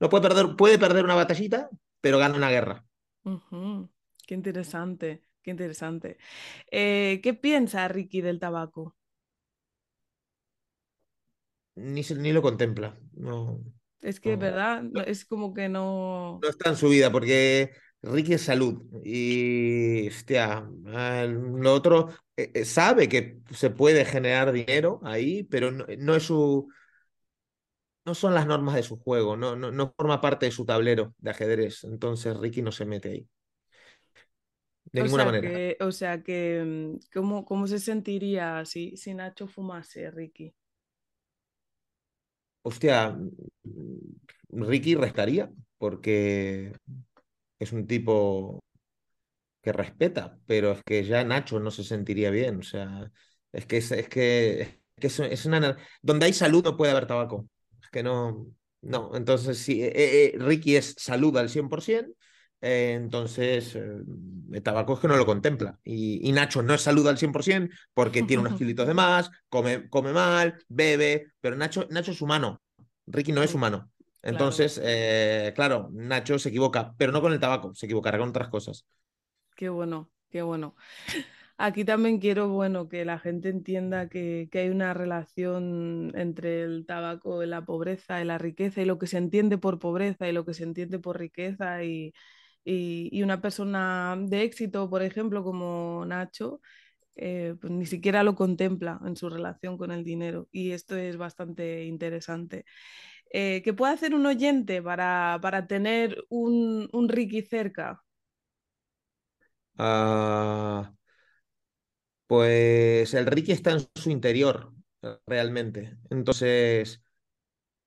No 0.01 0.09
puede 0.09 0.29
perder, 0.29 0.57
puede 0.57 0.79
perder 0.79 1.05
una 1.05 1.15
batallita, 1.15 1.71
pero 2.01 2.19
gana 2.19 2.37
una 2.37 2.51
guerra. 2.51 2.85
Uh 3.25 3.41
-huh. 3.51 3.91
Qué 4.27 4.35
interesante, 4.35 5.23
qué 5.43 5.51
interesante. 5.51 6.19
Eh, 6.71 7.21
¿Qué 7.23 7.35
piensa 7.35 7.89
Ricky 7.89 8.21
del 8.21 8.39
tabaco? 8.39 8.95
Ni, 11.77 12.03
ni 12.03 12.33
lo 12.33 12.43
contempla. 12.43 12.95
No. 13.15 13.61
Es 14.01 14.21
que, 14.21 14.37
¿verdad? 14.37 14.85
Es 15.07 15.25
como 15.25 15.53
que 15.53 15.69
no... 15.69 16.39
No 16.43 16.49
está 16.49 16.71
en 16.71 16.77
su 16.77 16.89
vida 16.89 17.11
porque 17.11 17.73
Ricky 18.03 18.35
es 18.35 18.43
salud 18.43 18.83
y, 19.05 20.09
hostia, 20.09 20.69
lo 20.85 21.75
otro 21.75 22.09
eh, 22.37 22.65
sabe 22.65 23.09
que 23.09 23.39
se 23.51 23.71
puede 23.71 24.05
generar 24.05 24.53
dinero 24.53 25.01
ahí, 25.05 25.43
pero 25.45 25.71
no, 25.71 25.85
no, 25.99 26.15
es 26.15 26.23
su... 26.23 26.69
No 28.05 28.15
son 28.15 28.35
las 28.35 28.47
normas 28.47 28.75
de 28.75 28.83
su 28.83 28.97
juego, 28.99 29.37
no, 29.37 29.57
no, 29.57 29.71
no 29.71 29.93
forma 29.97 30.21
parte 30.21 30.47
de 30.47 30.53
su 30.53 30.65
tablero 30.65 31.15
de 31.19 31.31
ajedrez, 31.31 31.85
entonces 31.85 32.37
Ricky 32.37 32.63
no 32.63 32.73
se 32.73 32.87
mete 32.87 33.11
ahí. 33.11 33.29
De 34.93 35.03
o 35.03 35.05
ninguna 35.05 35.25
sea 35.25 35.33
manera. 35.33 35.49
Que, 35.49 35.77
o 35.81 35.93
sea 35.93 36.23
que, 36.23 36.65
mm, 36.65 36.99
¿cómo, 37.13 37.45
cómo 37.45 37.67
se 37.67 37.79
sentiría 37.79 38.65
si, 38.65 38.97
si 38.97 39.13
Nacho 39.13 39.47
fumase, 39.47 40.11
Ricky? 40.11 40.55
Hostia, 42.63 43.17
Ricky 44.51 44.95
restaría, 44.95 45.51
porque 45.79 46.73
es 47.59 47.73
un 47.73 47.87
tipo 47.87 48.61
que 49.63 49.73
respeta, 49.73 50.39
pero 50.47 50.73
es 50.73 50.83
que 50.85 51.05
ya 51.05 51.25
Nacho 51.25 51.61
no 51.61 51.71
se 51.71 51.85
sentiría 51.85 52.31
bien. 52.31 52.59
O 52.61 52.63
sea, 52.63 53.11
es 53.53 53.67
que 53.67 53.79
es, 53.79 53.89
que, 54.09 54.61
es, 54.63 54.69
que 54.97 55.07
es, 55.07 55.47
una. 55.47 55.77
Donde 56.03 56.27
hay 56.27 56.33
salud 56.33 56.65
no 56.65 56.77
puede 56.77 56.93
haber 56.93 57.07
tabaco. 57.07 57.49
Es 57.83 57.89
que 57.91 58.03
no. 58.03 58.47
No, 58.81 59.11
entonces 59.17 59.59
sí, 59.59 59.83
eh, 59.83 59.93
eh, 59.95 60.35
Ricky 60.39 60.77
es 60.77 60.95
salud 60.99 61.37
al 61.37 61.49
100%, 61.49 62.15
eh, 62.61 62.95
entonces 62.95 63.77
eh, 63.77 64.03
el 64.53 64.63
tabaco 64.63 64.95
es 64.95 65.01
que 65.01 65.09
no 65.09 65.17
lo 65.17 65.27
contempla. 65.27 65.79
Y, 65.85 66.29
y, 66.29 66.33
Nacho 66.33 66.63
no 66.63 66.75
es 66.75 66.83
salud 66.83 67.07
al 67.07 67.19
100% 67.19 67.71
porque 67.95 68.23
tiene 68.23 68.43
unos 68.43 68.59
kilitos 68.59 68.87
de 68.87 68.95
más, 68.95 69.31
come, 69.49 69.89
come 69.89 70.13
mal, 70.13 70.59
bebe, 70.69 71.33
pero 71.41 71.57
Nacho, 71.57 71.87
Nacho 71.91 72.13
es 72.13 72.21
humano, 72.21 72.61
Ricky 73.07 73.33
no 73.33 73.43
es 73.43 73.55
humano. 73.55 73.91
Entonces, 74.23 74.75
claro. 74.75 74.91
Eh, 74.91 75.53
claro, 75.55 75.89
Nacho 75.93 76.39
se 76.39 76.49
equivoca, 76.49 76.95
pero 76.99 77.13
no 77.13 77.21
con 77.21 77.33
el 77.33 77.41
tabaco, 77.41 77.75
se 77.75 77.87
equivocará 77.87 78.19
con 78.19 78.31
otras 78.31 78.49
cosas. 78.49 78.85
Qué 79.55 79.69
bueno, 79.69 80.11
qué 80.29 80.43
bueno. 80.43 80.75
Aquí 81.61 81.85
también 81.85 82.19
quiero, 82.21 82.49
bueno, 82.49 82.89
que 82.89 83.05
la 83.05 83.19
gente 83.19 83.49
entienda 83.49 84.09
que, 84.09 84.49
que, 84.53 84.61
hay 84.61 84.69
una 84.69 84.95
relación 84.95 86.13
entre 86.15 86.63
el 86.63 86.87
tabaco 86.87 87.43
y 87.43 87.47
la 87.47 87.65
pobreza 87.65 88.21
y 88.21 88.25
la 88.25 88.39
riqueza 88.39 88.81
y 88.81 88.85
lo 88.85 88.99
que 88.99 89.09
se 89.09 89.19
entiende 89.19 89.59
por 89.59 89.81
pobreza 89.81 90.29
y 90.29 90.33
lo 90.33 90.45
que 90.45 90.55
se 90.55 90.63
entiende 90.63 91.01
por 91.01 91.19
riqueza 91.19 91.83
y, 91.83 92.15
y, 92.69 93.23
una 93.23 93.41
persona 93.41 94.17
de 94.19 94.43
éxito, 94.43 94.91
por 94.91 95.03
ejemplo, 95.03 95.43
como 95.43 96.05
Nacho, 96.07 96.61
eh, 97.17 97.55
pues 97.61 97.73
ni 97.73 97.87
siquiera 97.87 98.23
lo 98.23 98.35
contempla 98.35 99.01
en 99.05 99.17
su 99.17 99.29
relación 99.31 99.79
con 99.79 99.91
el 99.91 100.05
dinero 100.05 100.49
y 100.53 100.73
esto 100.73 100.97
es 100.97 101.17
bastante 101.17 101.85
interesante. 101.85 102.65
Eh, 103.33 103.63
¿Qué 103.65 103.73
puede 103.75 103.95
hacer 103.95 104.15
un 104.15 104.27
oyente 104.27 104.83
para, 104.83 105.39
para 105.43 105.67
tener 105.67 106.25
un, 106.29 106.89
un, 106.93 107.09
Ricky 107.09 107.43
cerca? 107.43 108.03
Uh, 109.79 110.85
pues 112.27 113.15
el 113.15 113.27
Ricky 113.27 113.53
está 113.53 113.73
en 113.73 113.81
su 113.95 114.11
interior, 114.11 114.73
realmente. 115.27 115.97
Entonces, 116.11 117.03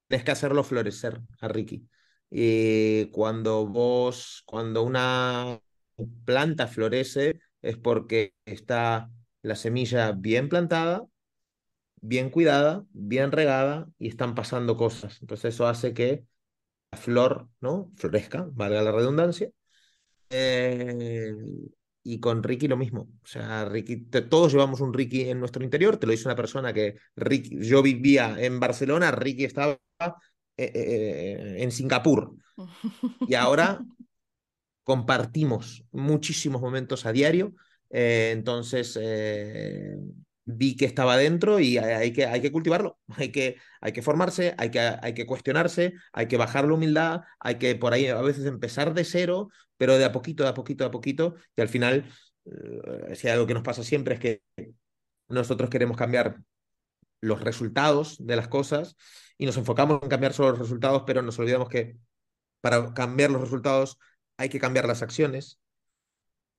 tienes 0.07 0.25
que 0.25 0.31
hacerlo 0.31 0.63
florecer 0.63 1.21
a 1.41 1.47
Ricky. 1.47 1.88
Y 2.31 3.07
cuando 3.07 3.67
vos, 3.67 4.41
cuando 4.45 4.83
una 4.83 5.59
planta 6.25 6.67
florece, 6.67 7.41
es 7.61 7.77
porque 7.77 8.33
está 8.45 9.11
la 9.41 9.55
semilla 9.55 10.13
bien 10.13 10.47
plantada, 10.47 11.03
bien 12.01 12.29
cuidada, 12.29 12.85
bien 12.93 13.31
regada 13.33 13.88
y 14.00 14.07
están 14.07 14.33
pasando 14.33 14.77
cosas. 14.77 15.19
Entonces 15.21 15.53
eso 15.53 15.67
hace 15.67 15.93
que 15.93 16.25
la 16.91 16.97
flor 16.97 17.50
¿no? 17.59 17.91
florezca, 17.97 18.47
valga 18.53 18.81
la 18.81 18.91
redundancia. 18.93 19.51
Eh, 20.29 21.35
y 22.03 22.19
con 22.19 22.43
Ricky 22.43 22.67
lo 22.67 22.77
mismo. 22.77 23.09
O 23.23 23.27
sea, 23.27 23.65
Ricky, 23.65 24.05
todos 24.05 24.53
llevamos 24.53 24.81
un 24.81 24.93
Ricky 24.93 25.29
en 25.29 25.39
nuestro 25.39 25.63
interior. 25.63 25.97
Te 25.97 26.07
lo 26.07 26.11
dice 26.11 26.27
una 26.27 26.35
persona 26.35 26.73
que 26.73 26.95
Ricky, 27.15 27.59
yo 27.61 27.81
vivía 27.83 28.35
en 28.39 28.59
Barcelona, 28.59 29.11
Ricky 29.11 29.45
estaba 29.45 29.77
eh, 30.65 30.72
eh, 30.74 31.63
en 31.63 31.72
Singapur. 31.72 32.36
Y 33.27 33.34
ahora 33.36 33.82
compartimos 34.84 35.84
muchísimos 35.91 36.62
momentos 36.62 37.06
a 37.06 37.12
diario. 37.12 37.53
Eh, 37.89 38.32
entonces 38.34 38.98
vi 40.46 40.75
que 40.75 40.86
estaba 40.86 41.18
dentro 41.18 41.60
y 41.60 41.77
hay 41.77 42.13
que, 42.13 42.25
hay 42.25 42.41
que 42.41 42.51
cultivarlo, 42.51 43.00
hay 43.18 43.32
que, 43.32 43.58
hay 43.80 43.94
que 43.94 44.01
formarse, 44.01 44.56
hay 44.58 44.72
que, 44.72 44.80
hay 44.80 45.13
que 45.13 45.25
cuestionarse, 45.25 45.94
hay 46.13 46.27
que 46.27 46.38
bajar 46.38 46.65
la 46.65 46.74
humildad, 46.74 47.22
hay 47.39 47.56
que 47.56 47.75
por 47.75 47.94
ahí 47.94 48.08
a 48.08 48.22
veces 48.22 48.46
empezar 48.46 48.94
de 48.94 49.03
cero, 49.06 49.50
pero 49.77 49.98
de 49.98 50.06
a 50.06 50.12
poquito, 50.12 50.44
de 50.44 50.50
a 50.50 50.53
poquito, 50.53 50.84
de 50.84 50.88
a 50.89 50.91
poquito, 50.91 51.36
y 51.56 51.62
al 51.62 51.70
final, 51.70 52.06
eh, 52.46 53.15
si 53.15 53.27
hay 53.27 53.34
algo 53.34 53.48
que 53.48 53.53
nos 53.53 53.63
pasa 53.63 53.84
siempre 53.84 54.15
es 54.15 54.20
que 54.20 54.41
nosotros 55.27 55.70
queremos 55.70 55.98
cambiar 55.98 56.38
los 57.22 57.42
resultados 57.42 58.18
de 58.20 58.36
las 58.36 58.48
cosas 58.48 58.98
y 59.38 59.46
nos 59.46 59.58
enfocamos 59.58 60.00
en 60.01 60.10
cambiar 60.10 60.34
solo 60.34 60.51
los 60.51 60.60
resultados, 60.60 61.04
pero 61.06 61.22
nos 61.22 61.40
olvidamos 61.40 61.70
que 61.70 61.98
para 62.62 62.94
cambiar 62.94 63.32
los 63.32 63.42
resultados 63.42 63.98
hay 64.38 64.50
que 64.50 64.60
cambiar 64.60 64.88
las 64.88 65.01
acciones. 65.01 65.60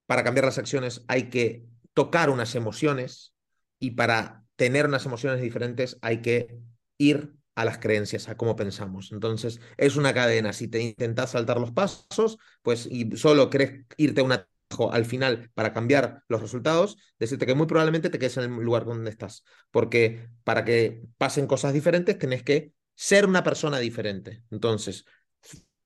Para 0.06 0.24
cambiar 0.24 0.46
las 0.46 0.58
acciones 0.58 1.04
hay 1.08 1.30
que 1.30 1.66
tocar 1.94 2.30
unas 2.30 2.54
emociones 2.54 3.34
y 3.78 3.92
para 3.92 4.44
tener 4.56 4.86
unas 4.86 5.06
emociones 5.06 5.40
diferentes 5.40 5.98
hay 6.02 6.22
que 6.22 6.58
ir 6.98 7.34
a 7.54 7.64
las 7.64 7.78
creencias, 7.78 8.28
a 8.28 8.36
cómo 8.36 8.56
pensamos. 8.56 9.12
Entonces, 9.12 9.60
es 9.76 9.96
una 9.96 10.14
cadena. 10.14 10.52
Si 10.52 10.68
te 10.68 10.80
intentas 10.80 11.30
saltar 11.30 11.60
los 11.60 11.72
pasos, 11.72 12.38
pues 12.62 12.86
y 12.86 13.16
solo 13.16 13.50
crees 13.50 13.84
irte 13.96 14.22
a 14.22 14.24
un 14.24 14.32
atajo 14.32 14.51
al 14.92 15.04
final 15.04 15.50
para 15.54 15.72
cambiar 15.72 16.22
los 16.28 16.40
resultados, 16.40 16.96
decirte 17.18 17.46
que 17.46 17.54
muy 17.54 17.66
probablemente 17.66 18.10
te 18.10 18.18
quedes 18.18 18.36
en 18.36 18.44
el 18.44 18.64
lugar 18.64 18.84
donde 18.84 19.10
estás. 19.10 19.44
Porque 19.70 20.28
para 20.44 20.64
que 20.64 21.02
pasen 21.18 21.46
cosas 21.46 21.72
diferentes, 21.72 22.18
tenés 22.18 22.42
que 22.42 22.72
ser 22.94 23.26
una 23.26 23.42
persona 23.42 23.78
diferente. 23.78 24.42
Entonces, 24.50 25.04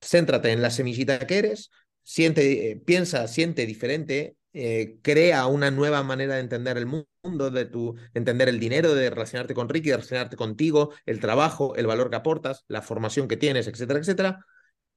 céntrate 0.00 0.52
en 0.52 0.62
la 0.62 0.70
semillita 0.70 1.18
que 1.26 1.38
eres, 1.38 1.70
siente, 2.02 2.70
eh, 2.70 2.76
piensa, 2.76 3.26
siente 3.28 3.66
diferente, 3.66 4.36
eh, 4.52 4.98
crea 5.02 5.46
una 5.46 5.70
nueva 5.70 6.02
manera 6.02 6.34
de 6.34 6.40
entender 6.40 6.78
el 6.78 6.86
mundo, 6.86 7.50
de 7.50 7.66
tu, 7.66 7.96
entender 8.14 8.48
el 8.48 8.58
dinero, 8.58 8.94
de 8.94 9.10
relacionarte 9.10 9.54
con 9.54 9.68
Ricky, 9.68 9.90
de 9.90 9.96
relacionarte 9.96 10.36
contigo, 10.36 10.94
el 11.04 11.20
trabajo, 11.20 11.74
el 11.76 11.86
valor 11.86 12.08
que 12.10 12.16
aportas, 12.16 12.64
la 12.68 12.80
formación 12.80 13.28
que 13.28 13.36
tienes, 13.36 13.66
etcétera, 13.66 13.98
etcétera. 14.00 14.46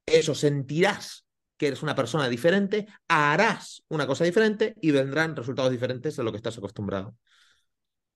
Eso 0.06 0.34
sentirás 0.34 1.26
que 1.60 1.68
eres 1.68 1.84
una 1.84 1.94
persona 1.94 2.28
diferente, 2.28 2.88
harás 3.08 3.84
una 3.90 4.08
cosa 4.08 4.24
diferente 4.24 4.74
y 4.82 4.90
vendrán 4.90 5.36
resultados 5.36 5.72
diferentes 5.72 6.16
de 6.16 6.24
lo 6.24 6.32
que 6.32 6.38
estás 6.38 6.58
acostumbrado. 6.58 7.16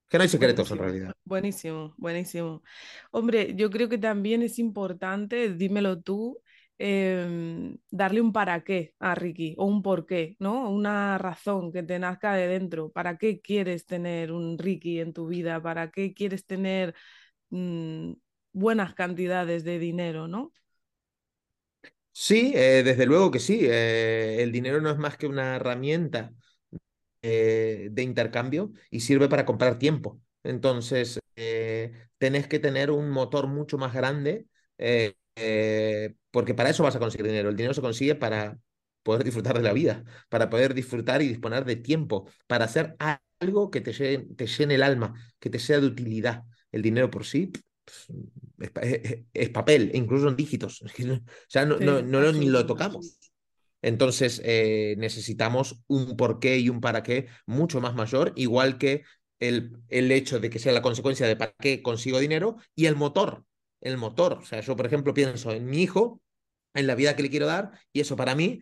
Que 0.07 0.17
no 0.17 0.23
hay 0.23 0.29
secretos 0.29 0.71
en 0.71 0.77
realidad. 0.79 1.13
Buenísimo, 1.25 1.93
buenísimo. 1.97 2.63
Hombre, 3.11 3.53
yo 3.55 3.69
creo 3.69 3.89
que 3.89 3.99
también 3.99 4.41
es 4.41 4.57
importante, 4.57 5.53
dímelo 5.53 6.01
tú, 6.01 6.41
Em, 6.79 7.77
darle 7.91 8.19
un 8.19 8.33
para 8.33 8.63
qué 8.63 8.93
a 8.99 9.15
Ricky 9.15 9.55
o 9.57 9.65
un 9.65 9.81
por 9.81 10.05
qué, 10.05 10.35
¿no? 10.39 10.69
Una 10.69 11.17
razón 11.17 11.71
que 11.71 11.83
te 11.83 11.99
nazca 11.99 12.33
de 12.33 12.47
dentro. 12.47 12.91
¿Para 12.91 13.17
qué 13.17 13.39
quieres 13.41 13.85
tener 13.85 14.31
un 14.31 14.57
Ricky 14.57 14.99
en 14.99 15.13
tu 15.13 15.27
vida? 15.27 15.61
¿Para 15.61 15.91
qué 15.91 16.13
quieres 16.13 16.45
tener 16.45 16.95
mm, 17.51 18.13
buenas 18.53 18.93
cantidades 18.95 19.63
de 19.63 19.79
dinero, 19.79 20.27
¿no? 20.27 20.51
Sí, 22.15 22.53
eh, 22.55 22.83
desde 22.83 23.05
luego 23.05 23.31
que 23.31 23.39
sí. 23.39 23.59
Eh, 23.63 24.41
el 24.43 24.51
dinero 24.51 24.81
no 24.81 24.89
es 24.91 24.97
más 24.97 25.17
que 25.17 25.27
una 25.27 25.55
herramienta 25.55 26.33
eh, 27.21 27.89
de 27.91 28.03
intercambio 28.03 28.73
y 28.91 29.01
sirve 29.01 29.29
para 29.29 29.45
comprar 29.45 29.79
tiempo. 29.79 30.21
Entonces, 30.43 31.19
tenés 32.17 32.47
que 32.47 32.59
tener 32.59 32.91
un 32.91 33.09
motor 33.09 33.47
mucho 33.47 33.77
más 33.77 33.93
grande 33.93 34.47
porque 36.31 36.53
para 36.53 36.69
eso 36.69 36.83
vas 36.83 36.95
a 36.95 36.99
conseguir 36.99 37.27
dinero. 37.27 37.49
El 37.49 37.55
dinero 37.55 37.73
se 37.73 37.81
consigue 37.81 38.15
para 38.15 38.57
poder 39.03 39.23
disfrutar 39.23 39.57
de 39.57 39.63
la 39.63 39.73
vida, 39.73 40.03
para 40.29 40.49
poder 40.49 40.73
disfrutar 40.73 41.21
y 41.21 41.27
disponer 41.27 41.65
de 41.65 41.75
tiempo, 41.75 42.29
para 42.47 42.65
hacer 42.65 42.95
algo 43.39 43.69
que 43.71 43.81
te 43.81 43.91
llene, 43.93 44.25
te 44.35 44.47
llene 44.47 44.75
el 44.75 44.83
alma, 44.83 45.13
que 45.39 45.49
te 45.49 45.59
sea 45.59 45.79
de 45.79 45.87
utilidad. 45.87 46.43
El 46.71 46.81
dinero 46.81 47.09
por 47.11 47.25
sí 47.25 47.51
es, 49.33 49.49
papel, 49.49 49.91
e 49.93 49.97
incluso 49.97 50.27
en 50.27 50.35
dígitos. 50.35 50.81
o 50.83 50.87
sea, 51.47 51.65
no, 51.65 51.77
no, 51.79 52.31
ni 52.31 52.47
lo 52.47 52.65
tocamos. 52.65 53.19
Entonces 53.81 54.41
eh, 54.45 54.95
necesitamos 54.97 55.83
un 55.87 56.15
porqué 56.15 56.57
y 56.57 56.69
un 56.69 56.79
para 56.79 57.03
qué 57.03 57.27
mucho 57.45 57.81
más 57.81 57.95
mayor, 57.95 58.31
igual 58.35 58.77
que 58.77 59.03
el, 59.39 59.77
el 59.89 60.11
hecho 60.11 60.39
de 60.39 60.49
que 60.49 60.59
sea 60.59 60.71
la 60.71 60.81
consecuencia 60.81 61.27
de 61.27 61.35
para 61.35 61.53
qué 61.59 61.81
consigo 61.81 62.19
dinero 62.19 62.57
y 62.75 62.85
el 62.85 62.95
motor 62.95 63.43
el 63.83 63.97
motor. 63.97 64.33
O 64.33 64.45
sea, 64.45 64.61
yo, 64.61 64.75
por 64.75 64.85
ejemplo, 64.85 65.13
pienso 65.13 65.51
en 65.51 65.65
mi 65.65 65.81
hijo, 65.83 66.21
en 66.73 66.87
la 66.87 66.95
vida 66.95 67.15
que 67.15 67.23
le 67.23 67.29
quiero 67.29 67.45
dar, 67.45 67.71
y 67.91 67.99
eso 67.99 68.15
para 68.15 68.33
mí 68.35 68.61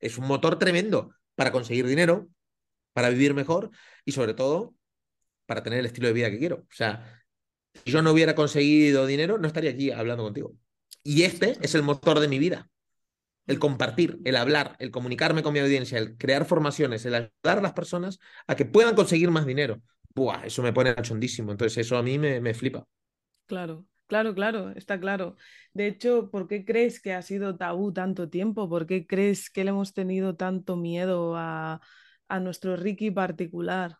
es 0.00 0.18
un 0.18 0.26
motor 0.26 0.58
tremendo 0.58 1.14
para 1.34 1.52
conseguir 1.52 1.86
dinero, 1.86 2.28
para 2.92 3.10
vivir 3.10 3.34
mejor 3.34 3.70
y 4.04 4.12
sobre 4.12 4.34
todo 4.34 4.74
para 5.46 5.62
tener 5.62 5.80
el 5.80 5.86
estilo 5.86 6.08
de 6.08 6.14
vida 6.14 6.30
que 6.30 6.38
quiero. 6.38 6.56
O 6.56 6.74
sea, 6.74 7.19
si 7.74 7.90
yo 7.90 8.02
no 8.02 8.12
hubiera 8.12 8.34
conseguido 8.34 9.06
dinero, 9.06 9.38
no 9.38 9.46
estaría 9.46 9.70
aquí 9.70 9.90
hablando 9.90 10.24
contigo. 10.24 10.54
Y 11.02 11.22
este 11.22 11.56
es 11.60 11.74
el 11.74 11.82
motor 11.82 12.20
de 12.20 12.28
mi 12.28 12.38
vida. 12.38 12.68
El 13.46 13.58
compartir, 13.58 14.18
el 14.24 14.36
hablar, 14.36 14.76
el 14.78 14.90
comunicarme 14.90 15.42
con 15.42 15.52
mi 15.52 15.58
audiencia, 15.58 15.98
el 15.98 16.16
crear 16.16 16.44
formaciones, 16.44 17.04
el 17.04 17.14
ayudar 17.14 17.58
a 17.58 17.62
las 17.62 17.72
personas 17.72 18.18
a 18.46 18.54
que 18.54 18.64
puedan 18.64 18.94
conseguir 18.94 19.30
más 19.30 19.46
dinero. 19.46 19.82
Buah, 20.14 20.44
eso 20.44 20.62
me 20.62 20.72
pone 20.72 20.94
chondísimo. 20.96 21.50
Entonces, 21.50 21.78
eso 21.78 21.96
a 21.96 22.02
mí 22.02 22.18
me, 22.18 22.40
me 22.40 22.54
flipa. 22.54 22.86
Claro, 23.46 23.84
claro, 24.06 24.34
claro, 24.34 24.70
está 24.76 25.00
claro. 25.00 25.36
De 25.72 25.88
hecho, 25.88 26.30
¿por 26.30 26.46
qué 26.46 26.64
crees 26.64 27.00
que 27.00 27.14
ha 27.14 27.22
sido 27.22 27.56
tabú 27.56 27.92
tanto 27.92 28.28
tiempo? 28.28 28.68
¿Por 28.68 28.86
qué 28.86 29.06
crees 29.06 29.50
que 29.50 29.64
le 29.64 29.70
hemos 29.70 29.92
tenido 29.92 30.36
tanto 30.36 30.76
miedo 30.76 31.34
a, 31.36 31.80
nuestro 32.40 32.76
Ricky 32.76 33.10
particular? 33.10 33.98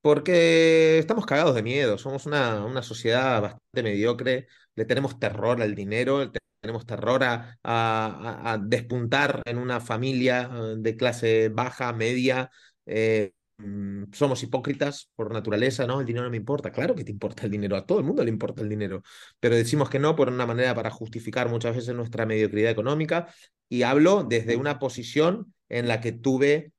Porque 0.00 0.98
estamos 0.98 1.26
cagados 1.26 1.54
de 1.54 1.62
miedo, 1.62 1.98
somos 1.98 2.26
una, 2.26 2.64
una 2.64 2.82
sociedad 2.82 3.42
bastante 3.42 3.82
mediocre, 3.82 4.46
le 4.74 4.84
tenemos 4.84 5.18
terror 5.18 5.60
al 5.60 5.74
dinero, 5.74 6.30
tenemos 6.60 6.86
terror 6.86 7.24
a, 7.24 7.58
a, 7.62 8.58
despuntar 8.58 9.42
en 9.44 9.58
una 9.58 9.80
familia 9.80 10.50
eh, 10.52 10.74
de 10.78 10.96
clase 10.96 11.48
baja, 11.50 11.92
media, 11.92 12.50
eh, 12.86 13.32
Mm, 13.60 14.12
somos 14.12 14.40
hipócritas 14.44 15.10
por 15.16 15.32
naturaleza, 15.32 15.84
¿no? 15.86 16.00
El 16.00 16.06
dinero 16.06 16.24
no 16.24 16.30
me 16.30 16.36
importa. 16.36 16.70
Claro 16.70 16.94
que 16.94 17.04
te 17.04 17.10
importa 17.10 17.44
el 17.44 17.50
dinero, 17.50 17.76
a 17.76 17.84
todo 17.86 17.98
el 17.98 18.04
mundo 18.04 18.22
le 18.22 18.30
importa 18.30 18.62
el 18.62 18.68
dinero, 18.68 19.02
pero 19.40 19.56
decimos 19.56 19.90
que 19.90 19.98
no 19.98 20.14
por 20.14 20.28
una 20.28 20.46
manera 20.46 20.74
para 20.74 20.90
justificar 20.90 21.48
muchas 21.48 21.74
veces 21.74 21.94
nuestra 21.94 22.24
mediocridad 22.24 22.70
económica. 22.70 23.28
Y 23.68 23.82
hablo 23.82 24.24
desde 24.24 24.56
una 24.56 24.78
posición 24.78 25.54
en 25.68 25.88
la 25.88 26.00
que 26.00 26.12
tuve 26.12 26.72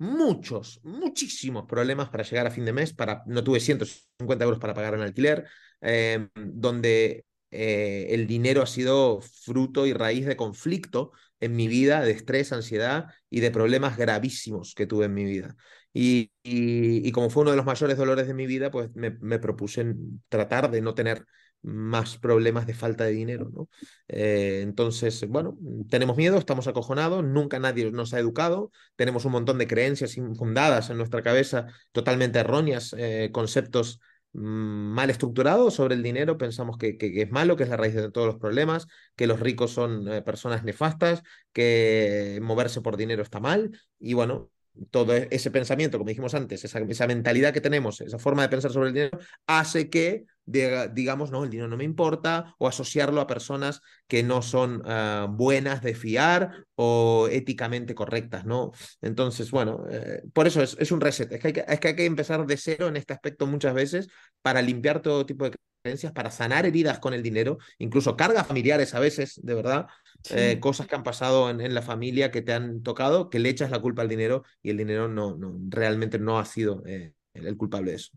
muchos, 0.00 0.80
muchísimos 0.82 1.66
problemas 1.66 2.08
para 2.08 2.24
llegar 2.24 2.46
a 2.46 2.50
fin 2.50 2.64
de 2.64 2.72
mes, 2.72 2.94
para, 2.94 3.22
no 3.26 3.44
tuve 3.44 3.60
150 3.60 4.44
euros 4.44 4.58
para 4.58 4.74
pagar 4.74 4.94
un 4.94 5.02
alquiler, 5.02 5.46
em, 5.82 6.28
donde 6.34 7.26
eh, 7.50 8.06
el 8.10 8.26
dinero 8.26 8.62
ha 8.62 8.66
sido 8.66 9.20
fruto 9.20 9.86
y 9.86 9.92
raíz 9.92 10.24
de 10.24 10.36
conflicto 10.36 11.12
en 11.38 11.54
mi 11.54 11.68
vida, 11.68 12.00
de 12.02 12.12
estrés, 12.12 12.52
ansiedad 12.52 13.06
y 13.28 13.40
de 13.40 13.50
problemas 13.50 13.98
gravísimos 13.98 14.74
que 14.74 14.86
tuve 14.86 15.04
en 15.06 15.14
mi 15.14 15.24
vida. 15.24 15.54
Y, 15.92 16.32
y, 16.42 17.10
como 17.12 17.30
fue 17.30 17.42
uno 17.42 17.50
de 17.50 17.56
los 17.56 17.66
mayores 17.66 17.96
dolores 17.96 18.26
de 18.26 18.34
mi 18.34 18.46
vida, 18.46 18.70
pues 18.70 18.90
me, 18.94 19.10
propuse 19.38 19.94
tratar 20.28 20.70
de 20.70 20.80
no 20.80 20.94
tener 20.94 21.26
más 21.62 22.18
problemas 22.18 22.66
de 22.66 22.74
falta 22.74 23.04
de 23.04 23.12
dinero, 23.12 23.50
¿no? 23.52 23.68
Eh, 24.08 24.60
entonces, 24.62 25.26
bueno, 25.28 25.56
tenemos 25.88 26.16
miedo, 26.16 26.38
estamos 26.38 26.66
acojonados, 26.66 27.24
nunca 27.24 27.58
nadie 27.58 27.90
nos 27.90 28.14
ha 28.14 28.18
educado, 28.18 28.70
tenemos 28.96 29.24
un 29.24 29.32
montón 29.32 29.58
de 29.58 29.66
creencias 29.66 30.16
infundadas 30.16 30.90
en 30.90 30.96
nuestra 30.96 31.22
cabeza, 31.22 31.66
totalmente 31.92 32.38
erróneas, 32.38 32.94
eh, 32.98 33.30
conceptos 33.32 34.00
mm, 34.32 34.40
mal 34.40 35.10
estructurados 35.10 35.74
sobre 35.74 35.94
el 35.94 36.02
dinero, 36.02 36.38
pensamos 36.38 36.78
que, 36.78 36.96
es 36.98 37.30
malo, 37.30 37.56
que 37.56 37.64
es 37.64 37.68
la 37.68 37.76
raíz 37.76 37.94
de 37.94 38.10
todos 38.10 38.26
los 38.26 38.36
problemas, 38.36 38.86
que 39.16 39.26
los 39.26 39.40
ricos 39.40 39.72
son 39.72 40.08
eh, 40.08 40.22
personas 40.22 40.64
nefastas, 40.64 41.22
que 41.52 42.38
moverse 42.42 42.80
por 42.80 42.96
dinero 42.96 43.22
está 43.22 43.40
mal, 43.40 43.70
y 43.98 44.14
bueno, 44.14 44.50
todo 44.90 45.14
e-, 45.14 45.28
ese 45.30 45.50
pensamiento, 45.50 45.98
como 45.98 46.08
dijimos 46.08 46.34
antes, 46.34 46.64
esa, 46.64 47.06
mentalidad 47.06 47.52
que 47.52 47.60
tenemos, 47.60 48.00
esa 48.00 48.18
forma 48.18 48.42
de 48.42 48.48
pensar 48.48 48.70
sobre 48.72 48.88
el 48.88 48.94
dinero, 48.94 49.18
hace 49.46 49.90
que 49.90 50.24
digamos, 50.50 51.30
no, 51.30 51.44
el 51.44 51.50
dinero 51.50 51.68
no 51.68 51.76
me 51.76 51.84
importa, 51.84 52.54
o 52.58 52.68
asociarlo 52.68 53.20
a 53.20 53.26
personas 53.26 53.80
que 54.06 54.22
no 54.22 54.42
son 54.42 54.82
ah, 54.86 55.26
buenas 55.30 55.82
de 55.82 55.94
fiar 55.94 56.66
o 56.74 57.28
éticamente 57.30 57.94
correctas, 57.94 58.44
¿no? 58.44 58.72
Entonces, 59.00 59.50
bueno, 59.50 59.84
eh, 59.90 60.22
por 60.32 60.46
eso 60.46 60.62
es, 60.62 60.76
es, 60.78 60.92
un 60.92 61.00
reset, 61.00 61.32
es 61.32 61.40
que, 61.40 61.48
hay 61.48 61.52
que, 61.52 61.64
es 61.66 61.80
que 61.80 61.88
hay 61.88 61.96
que 61.96 62.04
empezar 62.04 62.46
de 62.46 62.56
cero 62.56 62.88
en 62.88 62.96
este 62.96 63.12
aspecto 63.12 63.46
muchas 63.46 63.74
veces 63.74 64.08
para 64.42 64.62
limpiar 64.62 65.00
todo 65.02 65.26
tipo 65.26 65.44
de 65.44 65.56
creencias, 65.82 66.12
para 66.12 66.30
sanar 66.30 66.66
heridas 66.66 66.98
con 66.98 67.14
el 67.14 67.22
dinero, 67.22 67.58
incluso 67.78 68.16
cargas 68.16 68.46
familiares 68.46 68.94
a 68.94 69.00
veces, 69.00 69.40
de 69.42 69.54
verdad, 69.54 69.86
eh, 70.30 70.58
cosas 70.60 70.86
que 70.86 70.94
han 70.94 71.02
pasado 71.02 71.50
en, 71.50 71.74
la 71.74 71.82
familia 71.82 72.30
que 72.30 72.42
te 72.42 72.52
han 72.52 72.82
tocado, 72.82 73.30
que 73.30 73.38
le 73.38 73.48
echas 73.48 73.70
la 73.70 73.80
culpa 73.80 74.02
al 74.02 74.08
dinero 74.08 74.44
y 74.62 74.70
el 74.70 74.76
dinero 74.76 75.08
no, 75.08 75.36
no 75.36 75.56
realmente 75.68 76.18
no 76.18 76.38
ha 76.38 76.44
sido 76.44 76.82
eh, 76.86 77.14
el 77.34 77.56
culpable 77.56 77.92
de 77.92 77.96
eso. 77.96 78.10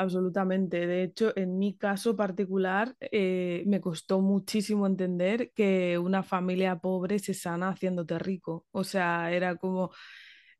Absolutamente. 0.00 0.86
De 0.86 1.02
hecho, 1.02 1.36
en 1.36 1.58
mi 1.58 1.76
caso 1.76 2.16
particular, 2.16 2.96
eh, 3.00 3.62
me 3.66 3.82
costó 3.82 4.20
muchísimo 4.22 4.86
entender 4.86 5.52
que 5.54 5.98
una 5.98 6.22
familia 6.22 6.78
pobre 6.78 7.18
se 7.18 7.34
sana 7.34 7.68
haciéndote 7.68 8.18
rico. 8.18 8.66
O 8.70 8.82
sea, 8.82 9.30
era 9.30 9.56
como 9.56 9.90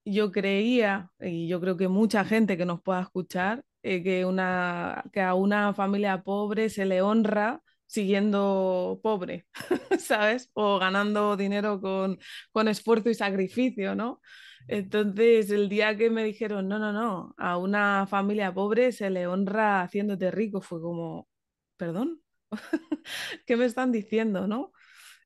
yo 0.04 0.30
creía, 0.32 1.10
y 1.20 1.48
yo 1.48 1.60
creo 1.60 1.76
que 1.78 1.88
mucha 1.88 2.24
gente 2.24 2.58
que 2.58 2.66
nos 2.66 2.82
pueda 2.82 3.00
escuchar, 3.02 3.64
que, 3.82 4.24
una, 4.26 5.04
que 5.12 5.22
a 5.22 5.34
una 5.34 5.72
familia 5.74 6.22
pobre 6.22 6.68
se 6.70 6.84
le 6.84 7.00
honra 7.02 7.62
siguiendo 7.86 9.00
pobre, 9.02 9.46
¿sabes? 9.98 10.50
O 10.54 10.78
ganando 10.78 11.36
dinero 11.36 11.80
con, 11.80 12.18
con 12.52 12.68
esfuerzo 12.68 13.08
y 13.10 13.14
sacrificio, 13.14 13.94
¿no? 13.94 14.20
Entonces, 14.68 15.50
el 15.50 15.68
día 15.68 15.96
que 15.96 16.10
me 16.10 16.24
dijeron, 16.24 16.68
no, 16.68 16.78
no, 16.78 16.92
no, 16.92 17.34
a 17.38 17.56
una 17.58 18.06
familia 18.06 18.52
pobre 18.54 18.92
se 18.92 19.10
le 19.10 19.26
honra 19.26 19.82
haciéndote 19.82 20.30
rico, 20.30 20.60
fue 20.60 20.80
como, 20.80 21.28
perdón, 21.76 22.20
¿qué 23.46 23.56
me 23.56 23.64
están 23.64 23.92
diciendo, 23.92 24.46
no? 24.46 24.72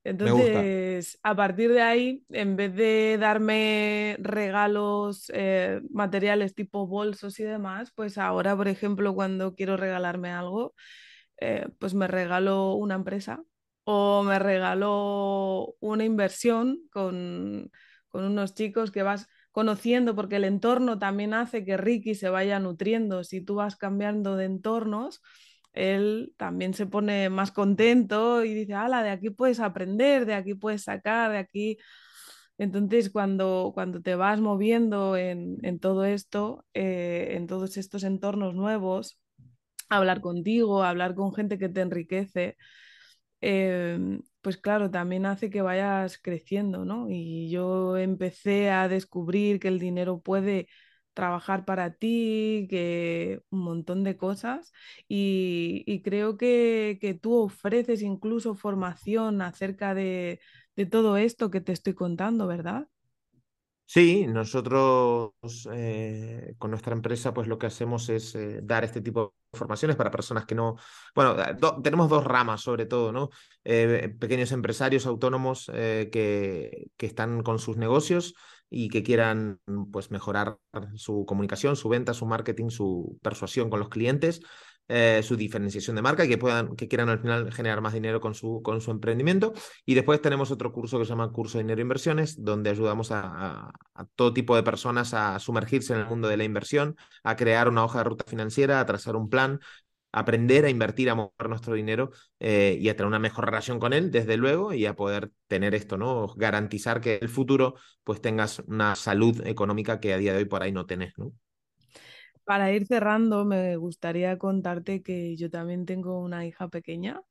Entonces, 0.04 1.18
a 1.22 1.34
partir 1.34 1.72
de 1.72 1.82
ahí, 1.82 2.24
en 2.30 2.56
vez 2.56 2.74
de 2.74 3.16
darme 3.18 4.16
regalos 4.20 5.30
eh, 5.34 5.80
materiales 5.90 6.54
tipo 6.54 6.86
bolsos 6.86 7.40
y 7.40 7.44
demás, 7.44 7.90
pues 7.94 8.18
ahora, 8.18 8.54
por 8.56 8.68
ejemplo, 8.68 9.14
cuando 9.14 9.54
quiero 9.54 9.76
regalarme 9.78 10.30
algo, 10.30 10.74
eh, 11.40 11.66
pues 11.78 11.94
me 11.94 12.06
regalo 12.06 12.74
una 12.74 12.94
empresa 12.96 13.42
o 13.84 14.22
me 14.22 14.38
regalo 14.38 15.74
una 15.80 16.04
inversión 16.04 16.80
con, 16.90 17.70
con 18.14 18.22
unos 18.22 18.54
chicos 18.54 18.92
que 18.92 19.02
vas 19.02 19.26
conociendo, 19.50 20.14
porque 20.14 20.36
el 20.36 20.44
entorno 20.44 21.00
también 21.00 21.34
hace 21.34 21.64
que 21.64 21.76
Ricky 21.76 22.14
se 22.14 22.28
vaya 22.28 22.60
nutriendo. 22.60 23.24
Si 23.24 23.40
tú 23.40 23.56
vas 23.56 23.74
cambiando 23.74 24.36
de 24.36 24.44
entornos, 24.44 25.20
él 25.72 26.32
también 26.36 26.74
se 26.74 26.86
pone 26.86 27.28
más 27.28 27.50
contento 27.50 28.44
y 28.44 28.54
dice, 28.54 28.74
ala, 28.74 29.02
de 29.02 29.10
aquí 29.10 29.30
puedes 29.30 29.58
aprender, 29.58 30.26
de 30.26 30.34
aquí 30.34 30.54
puedes 30.54 30.84
sacar, 30.84 31.32
de 31.32 31.38
aquí... 31.38 31.78
Entonces, 32.56 33.10
cuando, 33.10 33.72
cuando 33.74 34.00
te 34.00 34.14
vas 34.14 34.40
moviendo 34.40 35.16
en, 35.16 35.58
en 35.62 35.80
todo 35.80 36.04
esto, 36.04 36.64
eh, 36.72 37.30
en 37.32 37.48
todos 37.48 37.76
estos 37.76 38.04
entornos 38.04 38.54
nuevos, 38.54 39.18
hablar 39.88 40.20
contigo, 40.20 40.84
hablar 40.84 41.16
con 41.16 41.34
gente 41.34 41.58
que 41.58 41.68
te 41.68 41.80
enriquece, 41.80 42.56
eh, 43.40 43.98
pues 44.44 44.58
claro, 44.58 44.90
también 44.90 45.26
hace 45.26 45.50
que 45.50 45.62
vayas 45.62 46.18
creciendo, 46.18 46.84
¿no? 46.84 47.08
Y 47.08 47.50
yo 47.50 47.96
empecé 47.96 48.70
a 48.70 48.88
descubrir 48.88 49.58
que 49.58 49.68
el 49.68 49.78
dinero 49.80 50.20
puede 50.20 50.68
trabajar 51.14 51.64
para 51.64 51.94
ti, 51.94 52.66
que 52.70 53.40
un 53.50 53.60
montón 53.60 54.04
de 54.04 54.16
cosas. 54.18 54.72
Y, 55.08 56.02
creo 56.04 56.36
que, 56.36 56.98
que, 57.00 57.14
tú 57.14 57.34
ofreces 57.36 58.02
incluso 58.02 58.54
formación 58.54 59.40
acerca 59.42 59.94
de, 59.94 60.40
de 60.76 60.86
todo 60.86 61.16
esto 61.16 61.50
que 61.50 61.60
te 61.62 61.72
estoy 61.72 61.94
contando, 61.94 62.46
¿verdad? 62.46 62.86
Sí, 63.86 64.26
nosotros 64.26 65.32
eh, 65.72 66.54
con 66.58 66.70
nuestra 66.70 66.94
empresa 66.94 67.32
pues 67.34 67.46
lo 67.46 67.58
que 67.58 67.66
hacemos 67.66 68.08
es 68.08 68.34
eh, 68.34 68.60
dar 68.62 68.82
este 68.82 69.00
tipo 69.02 69.34
de 69.52 69.58
formaciones 69.58 69.96
para 69.96 70.10
personas 70.10 70.46
que 70.46 70.54
no, 70.54 70.76
bueno, 71.14 71.36
tenemos 71.82 72.08
dos 72.08 72.24
ramas 72.24 72.62
sobre 72.62 72.86
todo, 72.86 73.12
¿no? 73.12 73.28
Eh, 73.62 74.12
pequeños 74.18 74.52
empresarios 74.52 75.06
autónomos 75.06 75.66
que, 75.66 76.86
que 76.96 77.06
están 77.06 77.42
con 77.42 77.58
sus 77.58 77.76
negocios 77.76 78.34
y 78.70 78.88
que 78.88 79.02
quieran 79.02 79.60
pues 79.92 80.10
mejorar 80.10 80.58
su 80.96 81.24
comunicación, 81.26 81.76
su 81.76 81.88
venta, 81.88 82.14
su 82.14 82.26
marketing, 82.26 82.70
su 82.70 83.18
persuasión 83.22 83.70
con 83.70 83.78
los 83.78 83.90
clientes 83.90 84.40
eh, 84.88 85.22
su 85.22 85.36
diferenciación 85.36 85.96
de 85.96 86.02
marca 86.02 86.24
y 86.24 86.28
que 86.28 86.36
puedan, 86.36 86.76
que 86.76 86.88
quieran 86.88 87.08
al 87.08 87.18
final 87.18 87.50
generar 87.52 87.80
más 87.80 87.94
dinero 87.94 88.20
con 88.20 88.34
su, 88.34 88.60
con 88.62 88.80
su 88.80 88.90
emprendimiento. 88.90 89.54
Y 89.86 89.94
después 89.94 90.20
tenemos 90.20 90.50
otro 90.50 90.72
curso 90.72 90.98
que 90.98 91.04
se 91.04 91.10
llama 91.10 91.32
Curso 91.32 91.58
de 91.58 91.64
Dinero 91.64 91.80
e 91.80 91.82
Inversiones, 91.82 92.42
donde 92.44 92.70
ayudamos 92.70 93.10
a, 93.10 93.70
todo 94.14 94.32
tipo 94.34 94.56
de 94.56 94.62
personas 94.62 95.14
a 95.14 95.38
sumergirse 95.38 95.94
en 95.94 96.00
el 96.00 96.06
mundo 96.06 96.28
de 96.28 96.36
la 96.36 96.44
inversión, 96.44 96.96
a 97.22 97.36
crear 97.36 97.68
una 97.68 97.84
hoja 97.84 97.98
de 97.98 98.04
ruta 98.04 98.24
financiera, 98.28 98.80
a 98.80 98.86
trazar 98.86 99.16
un 99.16 99.30
plan, 99.30 99.60
aprender 100.12 100.64
a 100.64 100.70
invertir, 100.70 101.10
a 101.10 101.14
mover 101.14 101.48
nuestro 101.48 101.74
dinero 101.74 102.10
eh, 102.38 102.76
y 102.80 102.88
a 102.88 102.96
tener 102.96 103.06
una 103.08 103.18
mejor 103.18 103.46
relación 103.46 103.80
con 103.80 103.92
él, 103.92 104.10
desde 104.10 104.36
luego, 104.36 104.72
y 104.74 104.86
a 104.86 104.94
poder 104.94 105.32
tener 105.48 105.74
esto, 105.74 105.96
¿no? 105.96 106.28
Garantizar 106.36 107.00
que 107.00 107.16
en 107.16 107.22
el 107.22 107.28
futuro 107.28 107.74
pues 108.04 108.20
tengas 108.20 108.60
una 108.66 108.94
salud 108.96 109.46
económica 109.46 109.98
que 110.00 110.12
a 110.14 110.18
día 110.18 110.32
de 110.32 110.38
hoy 110.38 110.44
por 110.44 110.62
ahí 110.62 110.72
no 110.72 110.86
tenés, 110.86 111.14
¿no? 111.16 111.32
Para 112.44 112.70
ir 112.72 112.86
cerrando, 112.86 113.44
me 113.46 113.76
gustaría 113.76 114.36
contarte 114.38 115.02
que 115.02 115.34
yo 115.36 115.50
también 115.50 115.86
tengo 115.86 116.20
una 116.20 116.44
hija 116.46 116.68
pequeña 116.68 117.22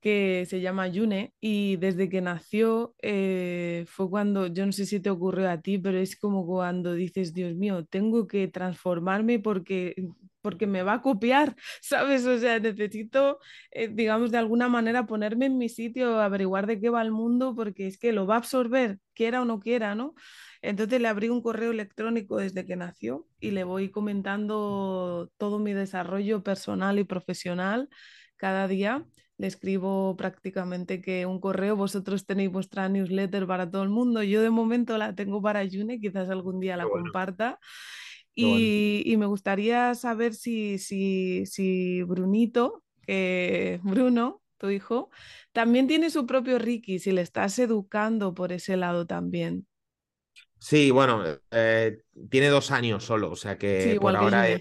que 0.00 0.46
se 0.48 0.60
llama 0.60 0.88
Yune 0.88 1.34
y 1.40 1.76
desde 1.76 2.08
que 2.08 2.20
nació 2.20 2.94
eh, 3.02 3.84
fue 3.88 4.08
cuando, 4.10 4.46
yo 4.48 4.64
no 4.66 4.72
sé 4.72 4.86
si 4.86 5.00
te 5.00 5.10
ocurrió 5.10 5.50
a 5.50 5.60
ti, 5.60 5.78
pero 5.78 5.98
es 5.98 6.16
como 6.16 6.46
cuando 6.46 6.94
dices, 6.94 7.34
Dios 7.34 7.54
mío, 7.56 7.84
tengo 7.86 8.26
que 8.28 8.48
transformarme 8.48 9.40
porque, 9.40 9.94
porque 10.40 10.66
me 10.66 10.82
va 10.82 10.94
a 10.94 11.02
copiar, 11.02 11.54
¿sabes? 11.82 12.26
O 12.26 12.38
sea, 12.38 12.58
necesito, 12.60 13.38
eh, 13.70 13.88
digamos, 13.88 14.30
de 14.30 14.38
alguna 14.38 14.68
manera 14.68 15.06
ponerme 15.06 15.46
en 15.46 15.58
mi 15.58 15.68
sitio, 15.68 16.20
averiguar 16.20 16.66
de 16.66 16.80
qué 16.80 16.90
va 16.90 17.02
el 17.02 17.12
mundo, 17.12 17.54
porque 17.54 17.86
es 17.86 17.98
que 17.98 18.12
lo 18.12 18.26
va 18.26 18.34
a 18.36 18.38
absorber, 18.38 18.98
quiera 19.14 19.42
o 19.42 19.44
no 19.44 19.60
quiera, 19.60 19.94
¿no? 19.94 20.14
Entonces 20.62 21.00
le 21.00 21.08
abrí 21.08 21.28
un 21.28 21.42
correo 21.42 21.70
electrónico 21.70 22.38
desde 22.38 22.66
que 22.66 22.76
nació 22.76 23.26
y 23.40 23.52
le 23.52 23.64
voy 23.64 23.90
comentando 23.90 25.30
todo 25.36 25.58
mi 25.58 25.72
desarrollo 25.72 26.42
personal 26.42 26.98
y 26.98 27.04
profesional 27.04 27.88
cada 28.36 28.66
día. 28.68 29.04
Le 29.36 29.46
escribo 29.46 30.16
prácticamente 30.16 31.00
que 31.00 31.24
un 31.24 31.40
correo, 31.40 31.76
vosotros 31.76 32.26
tenéis 32.26 32.50
vuestra 32.50 32.88
newsletter 32.88 33.46
para 33.46 33.70
todo 33.70 33.84
el 33.84 33.88
mundo. 33.88 34.22
Yo 34.24 34.42
de 34.42 34.50
momento 34.50 34.98
la 34.98 35.14
tengo 35.14 35.40
para 35.40 35.64
June, 35.64 36.00
quizás 36.00 36.28
algún 36.28 36.58
día 36.58 36.76
la 36.76 36.88
comparta. 36.88 37.60
Y, 38.40 39.16
me 39.16 39.26
gustaría 39.26 39.94
saber 39.94 40.34
si, 40.34 40.78
si, 40.78 41.44
si 41.46 42.02
Brunito, 42.02 42.82
Bruno, 43.82 44.42
tu 44.58 44.70
hijo, 44.70 45.10
también 45.52 45.86
tiene 45.86 46.10
su 46.10 46.26
propio 46.26 46.58
Ricky, 46.58 46.98
si 46.98 47.12
le 47.12 47.22
estás 47.22 47.58
educando 47.58 48.34
por 48.34 48.52
ese 48.52 48.76
lado 48.76 49.06
también. 49.06 49.66
Sí, 50.60 50.90
bueno, 50.90 51.22
eh, 51.52 52.02
tiene 52.30 52.48
dos 52.48 52.70
años 52.72 53.04
solo, 53.04 53.30
o 53.30 53.36
sea 53.36 53.58
que 53.58 53.96
por 54.00 54.16
ahora 54.16 54.48
es, 54.48 54.60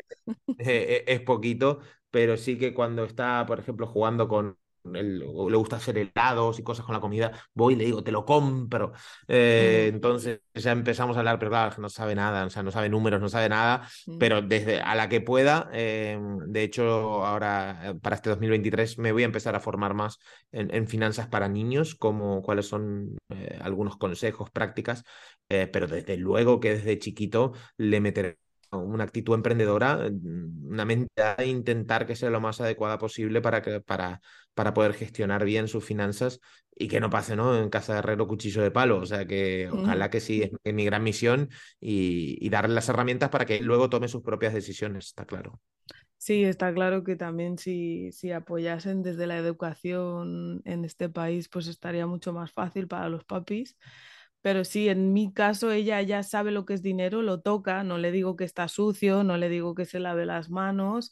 es, 0.58 1.22
poquito, 1.22 1.80
pero 2.12 2.38
sí 2.38 2.58
que 2.58 2.74
cuando 2.74 3.04
está, 3.04 3.46
por 3.48 3.60
ejemplo, 3.60 3.88
jugando 3.88 4.28
con, 4.28 4.58
le 4.92 5.58
gusta 5.58 5.78
hacer 5.78 5.98
helados 5.98 6.60
y 6.60 6.64
cosas 6.64 6.86
con 6.86 6.94
la 6.94 7.02
comida, 7.02 7.32
voy 7.54 7.74
y 7.74 7.78
le 7.78 7.86
digo, 7.86 8.04
te 8.04 8.12
lo 8.12 8.26
compro. 8.26 8.94
Eh, 9.28 9.90
entonces 9.94 10.42
ya 10.54 10.72
empezamos 10.72 11.16
a 11.16 11.20
hablar, 11.20 11.40
pero 11.40 11.52
claro, 11.52 11.76
no 11.80 11.90
sabe 11.90 12.16
nada, 12.16 12.46
o 12.46 12.50
sea, 12.50 12.64
no 12.64 12.72
sabe 12.72 12.90
números, 12.90 13.22
no 13.22 13.30
sabe 13.30 13.50
nada, 13.50 13.88
pero 14.20 14.42
desde 14.42 14.82
a 14.82 14.96
la 14.96 15.10
que 15.10 15.22
pueda, 15.22 15.70
eh, 15.74 16.20
de 16.48 16.64
hecho, 16.64 17.26
ahora 17.26 17.82
eh, 17.84 17.94
para 18.02 18.16
este 18.16 18.30
2023 18.30 18.98
me 18.98 19.12
voy 19.12 19.24
a 19.24 19.26
empezar 19.26 19.56
a 19.56 19.60
formar 19.60 19.94
más 19.94 20.18
en, 20.52 20.88
finanzas 20.88 21.28
para 21.28 21.50
niños, 21.50 21.96
como 21.96 22.42
cuáles 22.42 22.68
son 22.68 23.18
algunos 23.62 23.98
consejos, 23.98 24.50
prácticas, 24.52 25.04
pero 25.48 25.88
desde 25.88 26.18
luego 26.18 26.60
que 26.60 26.76
desde 26.76 27.00
chiquito 27.00 27.54
le 27.78 28.00
meteré 28.00 28.38
una 28.72 29.04
actitud 29.04 29.34
emprendedora, 29.34 30.10
una 30.64 30.86
mente 30.86 31.22
a 31.22 31.44
intentar 31.46 32.06
que 32.06 32.16
sea 32.16 32.30
lo 32.30 32.42
más 32.42 32.62
adecuada 32.62 32.98
posible 32.98 33.42
para, 33.42 33.62
que, 33.62 33.82
para, 33.82 34.22
para 34.54 34.74
poder 34.74 34.94
gestionar 34.94 35.46
bien 35.46 35.68
sus 35.68 35.86
finanzas 35.86 36.40
y 36.76 36.88
que 36.88 37.00
no 37.00 37.10
pase, 37.10 37.36
¿no? 37.36 37.58
En 37.58 37.70
casa 37.70 37.94
de 37.94 38.00
herrero 38.00 38.28
cuchillo 38.28 38.62
de 38.62 38.72
palo. 38.72 38.98
O 38.98 39.06
sea 39.06 39.26
que 39.26 39.70
ojalá 39.72 40.10
que 40.10 40.20
sí, 40.20 40.44
es, 40.64 40.74
mi 40.74 40.86
gran 40.86 41.04
misión 41.04 41.50
y, 41.80 42.48
darle 42.50 42.76
las 42.76 42.90
herramientas 42.90 43.30
para 43.30 43.46
que 43.46 43.62
luego 43.62 43.90
tome 43.90 44.08
sus 44.08 44.22
propias 44.22 44.54
decisiones, 44.54 45.08
está 45.08 45.26
claro. 45.26 45.60
Sí, 46.18 46.44
está 46.44 46.74
claro 46.74 47.04
que 47.04 47.16
también 47.16 47.58
si, 47.58 48.12
si 48.12 48.32
apoyasen 48.32 49.04
desde 49.04 49.28
la 49.28 49.38
educación 49.38 50.62
en 50.66 50.84
este 50.84 51.10
país, 51.10 51.48
pues 51.48 51.68
estaría 51.68 52.08
mucho 52.08 52.34
más 52.34 52.52
fácil 52.52 52.88
para 52.88 53.08
los 53.10 53.24
papis 53.24 53.78
pero 54.48 54.64
sí, 54.64 54.88
en 54.88 55.12
mi 55.12 55.34
caso 55.34 55.74
ella 55.74 56.02
ya 56.02 56.24
sabe 56.24 56.52
lo 56.52 56.64
que 56.66 56.74
es 56.74 56.82
dinero, 56.82 57.22
lo 57.22 57.42
toca, 57.42 57.84
no 57.84 57.98
le 57.98 58.14
digo 58.14 58.38
que 58.38 58.46
está 58.46 58.70
sucio, 58.70 59.26
no 59.26 59.36
le 59.36 59.50
digo 59.50 59.76
que 59.76 59.84
se 59.84 60.00
lave 60.00 60.26
las 60.26 60.50
manos 60.50 61.12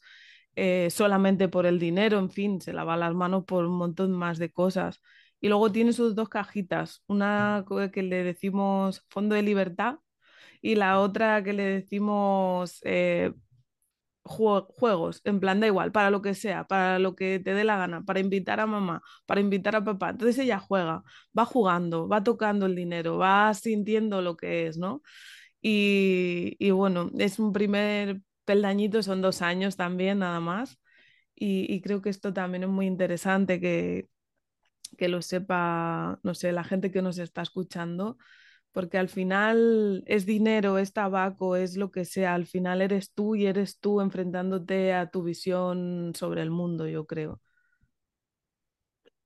eh, 0.55 0.89
solamente 0.89 1.49
por 1.49 1.65
el 1.65 1.77
dinero, 1.77 2.17
en 2.19 2.29
fin, 2.31 2.61
se 2.61 2.71
lava 2.71 2.95
las 2.95 3.13
manos 3.13 3.43
por 3.43 3.65
un 3.65 3.77
montón 3.77 4.13
más 4.13 4.37
de 4.37 4.53
cosas. 4.53 5.01
Y 5.41 5.49
luego 5.49 5.69
tiene 5.69 5.91
sus 5.91 6.15
dos 6.15 6.29
cajitas, 6.29 7.03
una 7.07 7.65
que 7.91 8.03
le 8.03 8.23
decimos 8.23 9.03
fondo 9.09 9.35
de 9.35 9.41
libertad 9.43 9.97
y 10.61 10.75
la 10.75 11.01
otra 11.01 11.43
que 11.43 11.51
le 11.51 11.63
decimos 11.63 12.79
eh, 12.85 13.33
juegos, 14.25 15.21
en 15.23 15.39
plan 15.39 15.59
da 15.59 15.67
igual, 15.67 15.91
para 15.91 16.09
lo 16.09 16.21
que 16.21 16.33
sea, 16.35 16.65
para 16.67 16.99
lo 16.99 17.15
que 17.15 17.39
te 17.39 17.53
dé 17.53 17.63
la 17.63 17.77
gana, 17.77 18.03
para 18.03 18.19
invitar 18.19 18.59
a 18.59 18.65
mamá, 18.65 19.01
para 19.25 19.41
invitar 19.41 19.75
a 19.75 19.83
papá. 19.85 20.09
Entonces 20.11 20.37
ella 20.39 20.59
juega, 20.59 21.03
va 21.37 21.45
jugando, 21.45 22.07
va 22.07 22.23
tocando 22.23 22.65
el 22.65 22.75
dinero, 22.75 23.17
va 23.17 23.53
sintiendo 23.53 24.21
lo 24.21 24.35
que 24.37 24.67
es, 24.67 24.77
¿no? 24.77 25.01
Y, 25.61 26.55
y 26.59 26.71
bueno, 26.71 27.11
es 27.19 27.39
un 27.39 27.53
primer 27.53 28.21
peldañito, 28.45 29.03
son 29.03 29.21
dos 29.21 29.41
años 29.41 29.75
también, 29.77 30.19
nada 30.19 30.39
más. 30.39 30.79
Y, 31.35 31.71
y 31.73 31.81
creo 31.81 32.01
que 32.01 32.09
esto 32.09 32.33
también 32.33 32.63
es 32.63 32.69
muy 32.69 32.87
interesante 32.87 33.59
que, 33.61 34.09
que 34.97 35.07
lo 35.09 35.21
sepa, 35.21 36.19
no 36.23 36.33
sé, 36.35 36.51
la 36.51 36.63
gente 36.63 36.91
que 36.91 37.01
nos 37.01 37.17
está 37.17 37.41
escuchando 37.41 38.17
porque 38.75 38.97
al 38.97 39.07
final 39.07 40.03
es 40.05 40.25
dinero, 40.25 40.77
es 40.77 40.91
tabaco, 40.91 41.55
es 41.55 41.77
lo 41.77 41.91
que 41.91 42.03
sea, 42.03 42.33
al 42.33 42.45
final 42.45 42.81
eres 42.81 43.13
tú 43.13 43.33
y 43.37 43.45
eres 43.45 43.79
tú 43.79 44.01
enfrentándote 44.01 44.93
a 44.93 45.09
tu 45.09 45.23
visión 45.23 46.11
sobre 46.13 46.41
el 46.41 46.51
mundo, 46.51 46.85
yo 46.85 47.05
creo. 47.05 47.39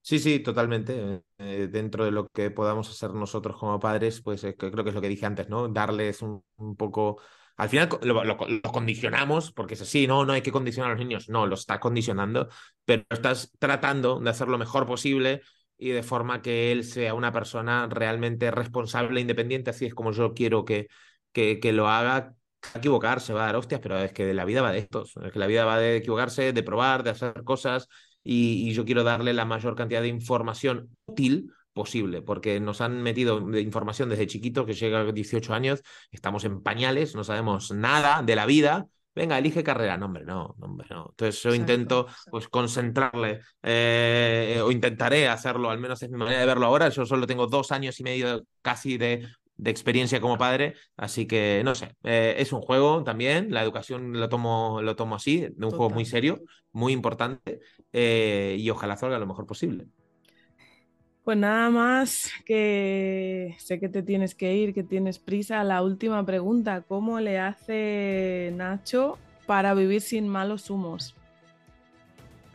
Sí, 0.04 0.20
sí, 0.20 0.40
totalmente. 0.40 1.24
Eh, 1.40 1.68
dentro 1.72 2.06
de 2.06 2.12
lo 2.12 2.28
que 2.28 2.52
podamos 2.52 2.92
hacer 2.92 3.12
nosotros 3.16 3.58
como 3.58 3.80
padres, 3.80 4.22
pues 4.22 4.44
eh, 4.44 4.56
creo 4.56 4.84
que 4.84 4.90
es 4.90 4.96
lo 4.96 5.02
que 5.02 5.10
dije 5.10 5.26
antes, 5.26 5.50
¿no? 5.50 5.68
Darles 5.68 6.22
un, 6.22 6.44
poco... 6.78 7.20
Al 7.58 7.70
final 7.70 7.90
lo, 8.04 8.38
condicionamos, 8.72 9.52
porque 9.52 9.74
es 9.74 9.82
así, 9.82 10.06
no, 10.06 10.26
no 10.26 10.34
hay 10.34 10.44
que 10.44 10.52
condicionar 10.52 10.92
a 10.92 10.94
los 10.94 11.04
niños, 11.04 11.28
no, 11.28 11.48
lo 11.48 11.56
está 11.56 11.80
condicionando, 11.80 12.50
pero 12.86 13.04
estás 13.10 13.52
tratando 13.58 14.20
de 14.20 14.30
hacer 14.30 14.48
lo 14.48 14.60
mejor 14.60 14.86
posible 14.86 15.42
y 15.80 15.90
de 15.90 16.04
forma 16.04 16.42
que 16.42 16.72
él 16.72 16.84
sea 16.84 17.14
una 17.16 17.32
persona 17.32 17.88
realmente 17.90 18.52
responsable 18.52 19.20
e 19.20 19.22
independiente, 19.22 19.72
así 19.72 19.86
es 19.86 19.96
como 19.96 20.12
yo 20.12 20.34
quiero 20.36 20.66
que, 20.66 20.88
que, 21.32 21.60
que 21.60 21.74
lo 21.74 21.88
haga. 21.88 22.36
equivocarse, 22.76 23.34
va 23.34 23.44
a 23.44 23.46
dar 23.48 23.56
hostias, 23.56 23.80
pero 23.82 23.98
es 24.00 24.12
que 24.14 24.34
la 24.34 24.46
vida 24.46 24.62
va 24.62 24.72
de 24.72 24.80
estos, 24.80 25.16
es 25.24 25.32
que 25.32 25.40
la 25.40 25.48
vida 25.48 25.66
va 25.66 25.80
de 25.80 25.98
equivocarse, 25.98 26.54
de 26.54 26.64
probar, 26.64 27.04
de 27.04 27.12
hacer 27.12 27.44
cosas 27.44 27.88
y, 28.24 28.72
yo 28.74 28.86
quiero 28.86 29.04
darle 29.04 29.34
la 29.34 29.46
mayor 29.46 29.76
cantidad 29.76 30.02
de 30.02 30.08
información 30.08 30.96
útil 31.06 31.52
posible, 31.74 32.22
porque 32.22 32.60
nos 32.60 32.82
han 32.82 33.02
metido 33.02 33.40
de 33.40 33.62
información 33.62 34.10
desde 34.10 34.28
chiquitos, 34.28 34.66
que 34.66 34.74
llega 34.74 35.00
a 35.02 35.12
18 35.12 35.54
años, 35.54 35.82
estamos 36.12 36.44
en 36.44 36.62
pañales, 36.62 37.16
no 37.16 37.24
sabemos 37.24 37.72
nada 37.72 38.22
de 38.22 38.36
la 38.36 38.46
vida, 38.46 38.88
venga, 39.20 39.38
elige 39.38 39.64
carrera. 39.64 39.98
No, 39.98 40.08
hombre, 40.08 40.24
no, 40.26 40.56
hombre, 40.60 40.88
no. 40.90 41.08
Entonces 41.12 41.42
yo 41.44 41.54
intento 41.54 42.08
pues 42.32 42.48
concentrarle 42.48 43.42
eh, 43.62 44.62
o 44.64 44.72
intentaré 44.72 45.28
hacerlo, 45.28 45.70
al 45.70 45.80
menos 45.80 46.02
es 46.02 46.10
mi 46.10 46.18
manera 46.18 46.40
de 46.40 46.46
verlo 46.46 46.66
ahora. 46.66 46.90
Yo 46.90 47.06
solo 47.06 47.28
tengo 47.28 47.48
dos 47.48 47.72
años 47.72 48.00
y 48.00 48.04
medio 48.04 48.44
casi 48.62 48.98
de, 48.98 49.28
de 49.58 49.72
experiencia 49.72 50.22
como 50.22 50.38
padre, 50.38 50.76
así 50.96 51.28
que 51.28 51.62
no 51.66 51.76
sé, 51.76 51.96
eh, 52.04 52.36
es 52.38 52.54
un 52.54 52.62
juego 52.62 53.04
también, 53.04 53.52
la 53.52 53.62
educación 53.62 54.14
lo 54.14 54.30
tomo, 54.30 54.82
lo 54.82 54.96
tomo 54.96 55.16
así, 55.16 55.48
de 55.52 55.66
un 55.66 55.72
juego 55.72 55.90
muy 55.90 56.06
serio, 56.06 56.40
muy 56.72 56.94
importante 56.94 57.60
eh, 57.92 58.56
y 58.58 58.70
ojalá 58.70 58.96
salga 58.96 59.20
lo 59.20 59.28
mejor 59.28 59.46
posible. 59.46 59.88
Pues 61.30 61.38
nada 61.38 61.70
más 61.70 62.32
que 62.44 63.56
sé 63.60 63.80
que 63.80 63.88
te 63.88 64.02
tienes 64.02 64.34
que 64.34 64.56
ir, 64.56 64.74
que 64.74 64.82
tienes 64.82 65.20
prisa. 65.20 65.64
La 65.64 65.84
última 65.84 66.26
pregunta, 66.26 66.82
¿cómo 66.82 67.20
le 67.20 67.38
hace 67.38 68.52
Nacho 68.56 69.20
para 69.46 69.76
vivir 69.76 70.02
sin 70.02 70.28
malos 70.28 70.72
humos? 70.72 71.14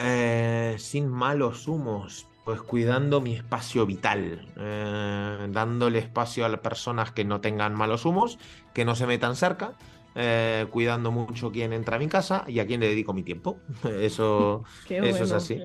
Eh, 0.01 0.75
sin 0.79 1.07
malos 1.07 1.69
humos, 1.69 2.27
pues 2.45 2.63
cuidando 2.63 3.21
mi 3.21 3.37
espacio 3.37 3.87
vital, 3.87 4.45
eh, 4.57 5.47
dándole 5.51 6.01
espacio 6.01 6.45
a 6.45 6.49
las 6.49 6.59
personas 6.59 7.13
que 7.13 7.25
no 7.25 7.41
tengan 7.41 7.77
malos 7.77 8.05
humos, 8.05 8.41
que 8.73 8.85
no 8.85 8.97
se 8.97 9.07
metan 9.07 9.37
cerca, 9.37 9.75
eh, 10.17 10.67
cuidando 10.73 11.13
mucho 11.13 11.53
quién 11.53 11.73
entra 11.73 11.95
a 11.95 12.01
mi 12.01 12.09
casa 12.09 12.45
y 12.49 12.59
a 12.59 12.67
quién 12.67 12.81
le 12.81 12.89
dedico 12.89 13.15
mi 13.15 13.23
tiempo. 13.23 13.61
Eso, 13.85 14.65
eso 14.91 15.23
es 15.23 15.31
así. 15.31 15.63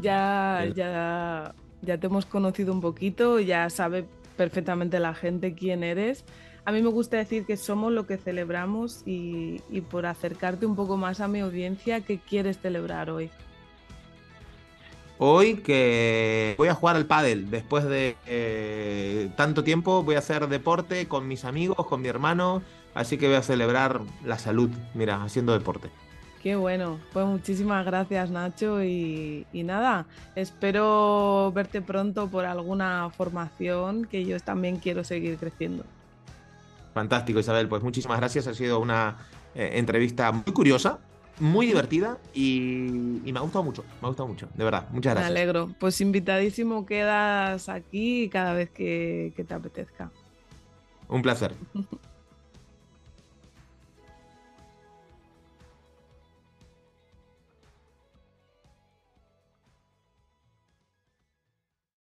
ya, 0.00 0.66
ya, 0.74 1.54
ya 1.82 1.98
te 1.98 2.06
hemos 2.06 2.26
conocido 2.26 2.72
un 2.72 2.80
poquito, 2.80 3.40
ya 3.40 3.68
sabe 3.70 4.04
perfectamente 4.36 5.00
la 5.00 5.14
gente 5.14 5.54
quién 5.54 5.82
eres. 5.82 6.24
A 6.64 6.72
mí 6.72 6.82
me 6.82 6.88
gusta 6.88 7.16
decir 7.16 7.46
que 7.46 7.56
somos 7.56 7.92
lo 7.92 8.06
que 8.06 8.16
celebramos 8.16 9.02
y, 9.06 9.60
por 9.90 10.06
acercarte 10.06 10.66
un 10.66 10.76
poco 10.76 10.96
más 10.96 11.20
a 11.20 11.28
mi 11.28 11.40
audiencia, 11.40 12.00
¿qué 12.00 12.18
quieres 12.18 12.58
celebrar 12.58 13.10
hoy? 13.10 13.30
hoy 15.22 15.56
que 15.56 16.54
voy 16.56 16.68
a 16.68 16.74
jugar 16.74 16.96
al 16.96 17.04
pádel. 17.04 17.50
Después 17.50 17.84
de 17.84 18.16
eh, 18.26 19.28
tanto 19.36 19.62
tiempo 19.62 20.02
voy 20.02 20.14
a 20.14 20.20
hacer 20.20 20.48
deporte 20.48 21.08
con 21.08 21.28
mis 21.28 21.44
amigos, 21.44 21.86
con 21.86 22.00
mi 22.00 22.08
hermano, 22.08 22.62
así 22.94 23.18
que 23.18 23.26
voy 23.26 23.36
a 23.36 23.42
celebrar 23.42 24.00
la 24.24 24.38
salud, 24.38 24.70
mira, 24.94 25.22
haciendo 25.22 25.52
deporte. 25.52 25.90
Qué 26.42 26.56
bueno, 26.56 26.98
pues 27.12 27.26
muchísimas 27.26 27.84
gracias 27.84 28.30
Nacho 28.30 28.82
y, 28.82 29.46
y, 29.52 29.62
nada, 29.62 30.06
espero 30.34 31.52
verte 31.54 31.82
pronto 31.82 32.28
por 32.28 32.46
alguna 32.46 33.10
formación 33.10 34.06
que 34.06 34.24
yo 34.24 34.40
también 34.40 34.78
quiero 34.78 35.04
seguir 35.04 35.36
creciendo. 35.36 35.84
Fantástico 36.94 37.40
Isabel, 37.40 37.68
pues 37.68 37.82
muchísimas 37.82 38.18
gracias, 38.18 38.46
ha 38.46 38.54
sido 38.54 38.80
una 38.80 39.18
eh, 39.54 39.72
entrevista 39.74 40.32
muy 40.32 40.54
curiosa, 40.54 40.98
muy 41.40 41.66
divertida 41.66 42.16
y, 42.32 42.88
me 43.22 43.38
ha 43.38 43.42
gustado 43.42 43.62
mucho, 43.62 43.84
me 44.00 44.06
ha 44.06 44.08
gustado 44.08 44.28
mucho, 44.28 44.48
de 44.54 44.64
verdad, 44.64 44.88
muchas 44.92 45.12
gracias. 45.12 45.32
Me 45.32 45.40
alegro, 45.40 45.74
pues 45.78 46.00
invitadísimo 46.00 46.86
quedas 46.86 47.68
aquí 47.68 48.30
cada 48.30 48.54
vez 48.54 48.70
que 48.70 49.44
te 49.46 49.54
apetezca. 49.54 50.10
Un 51.06 51.20
placer. 51.20 51.52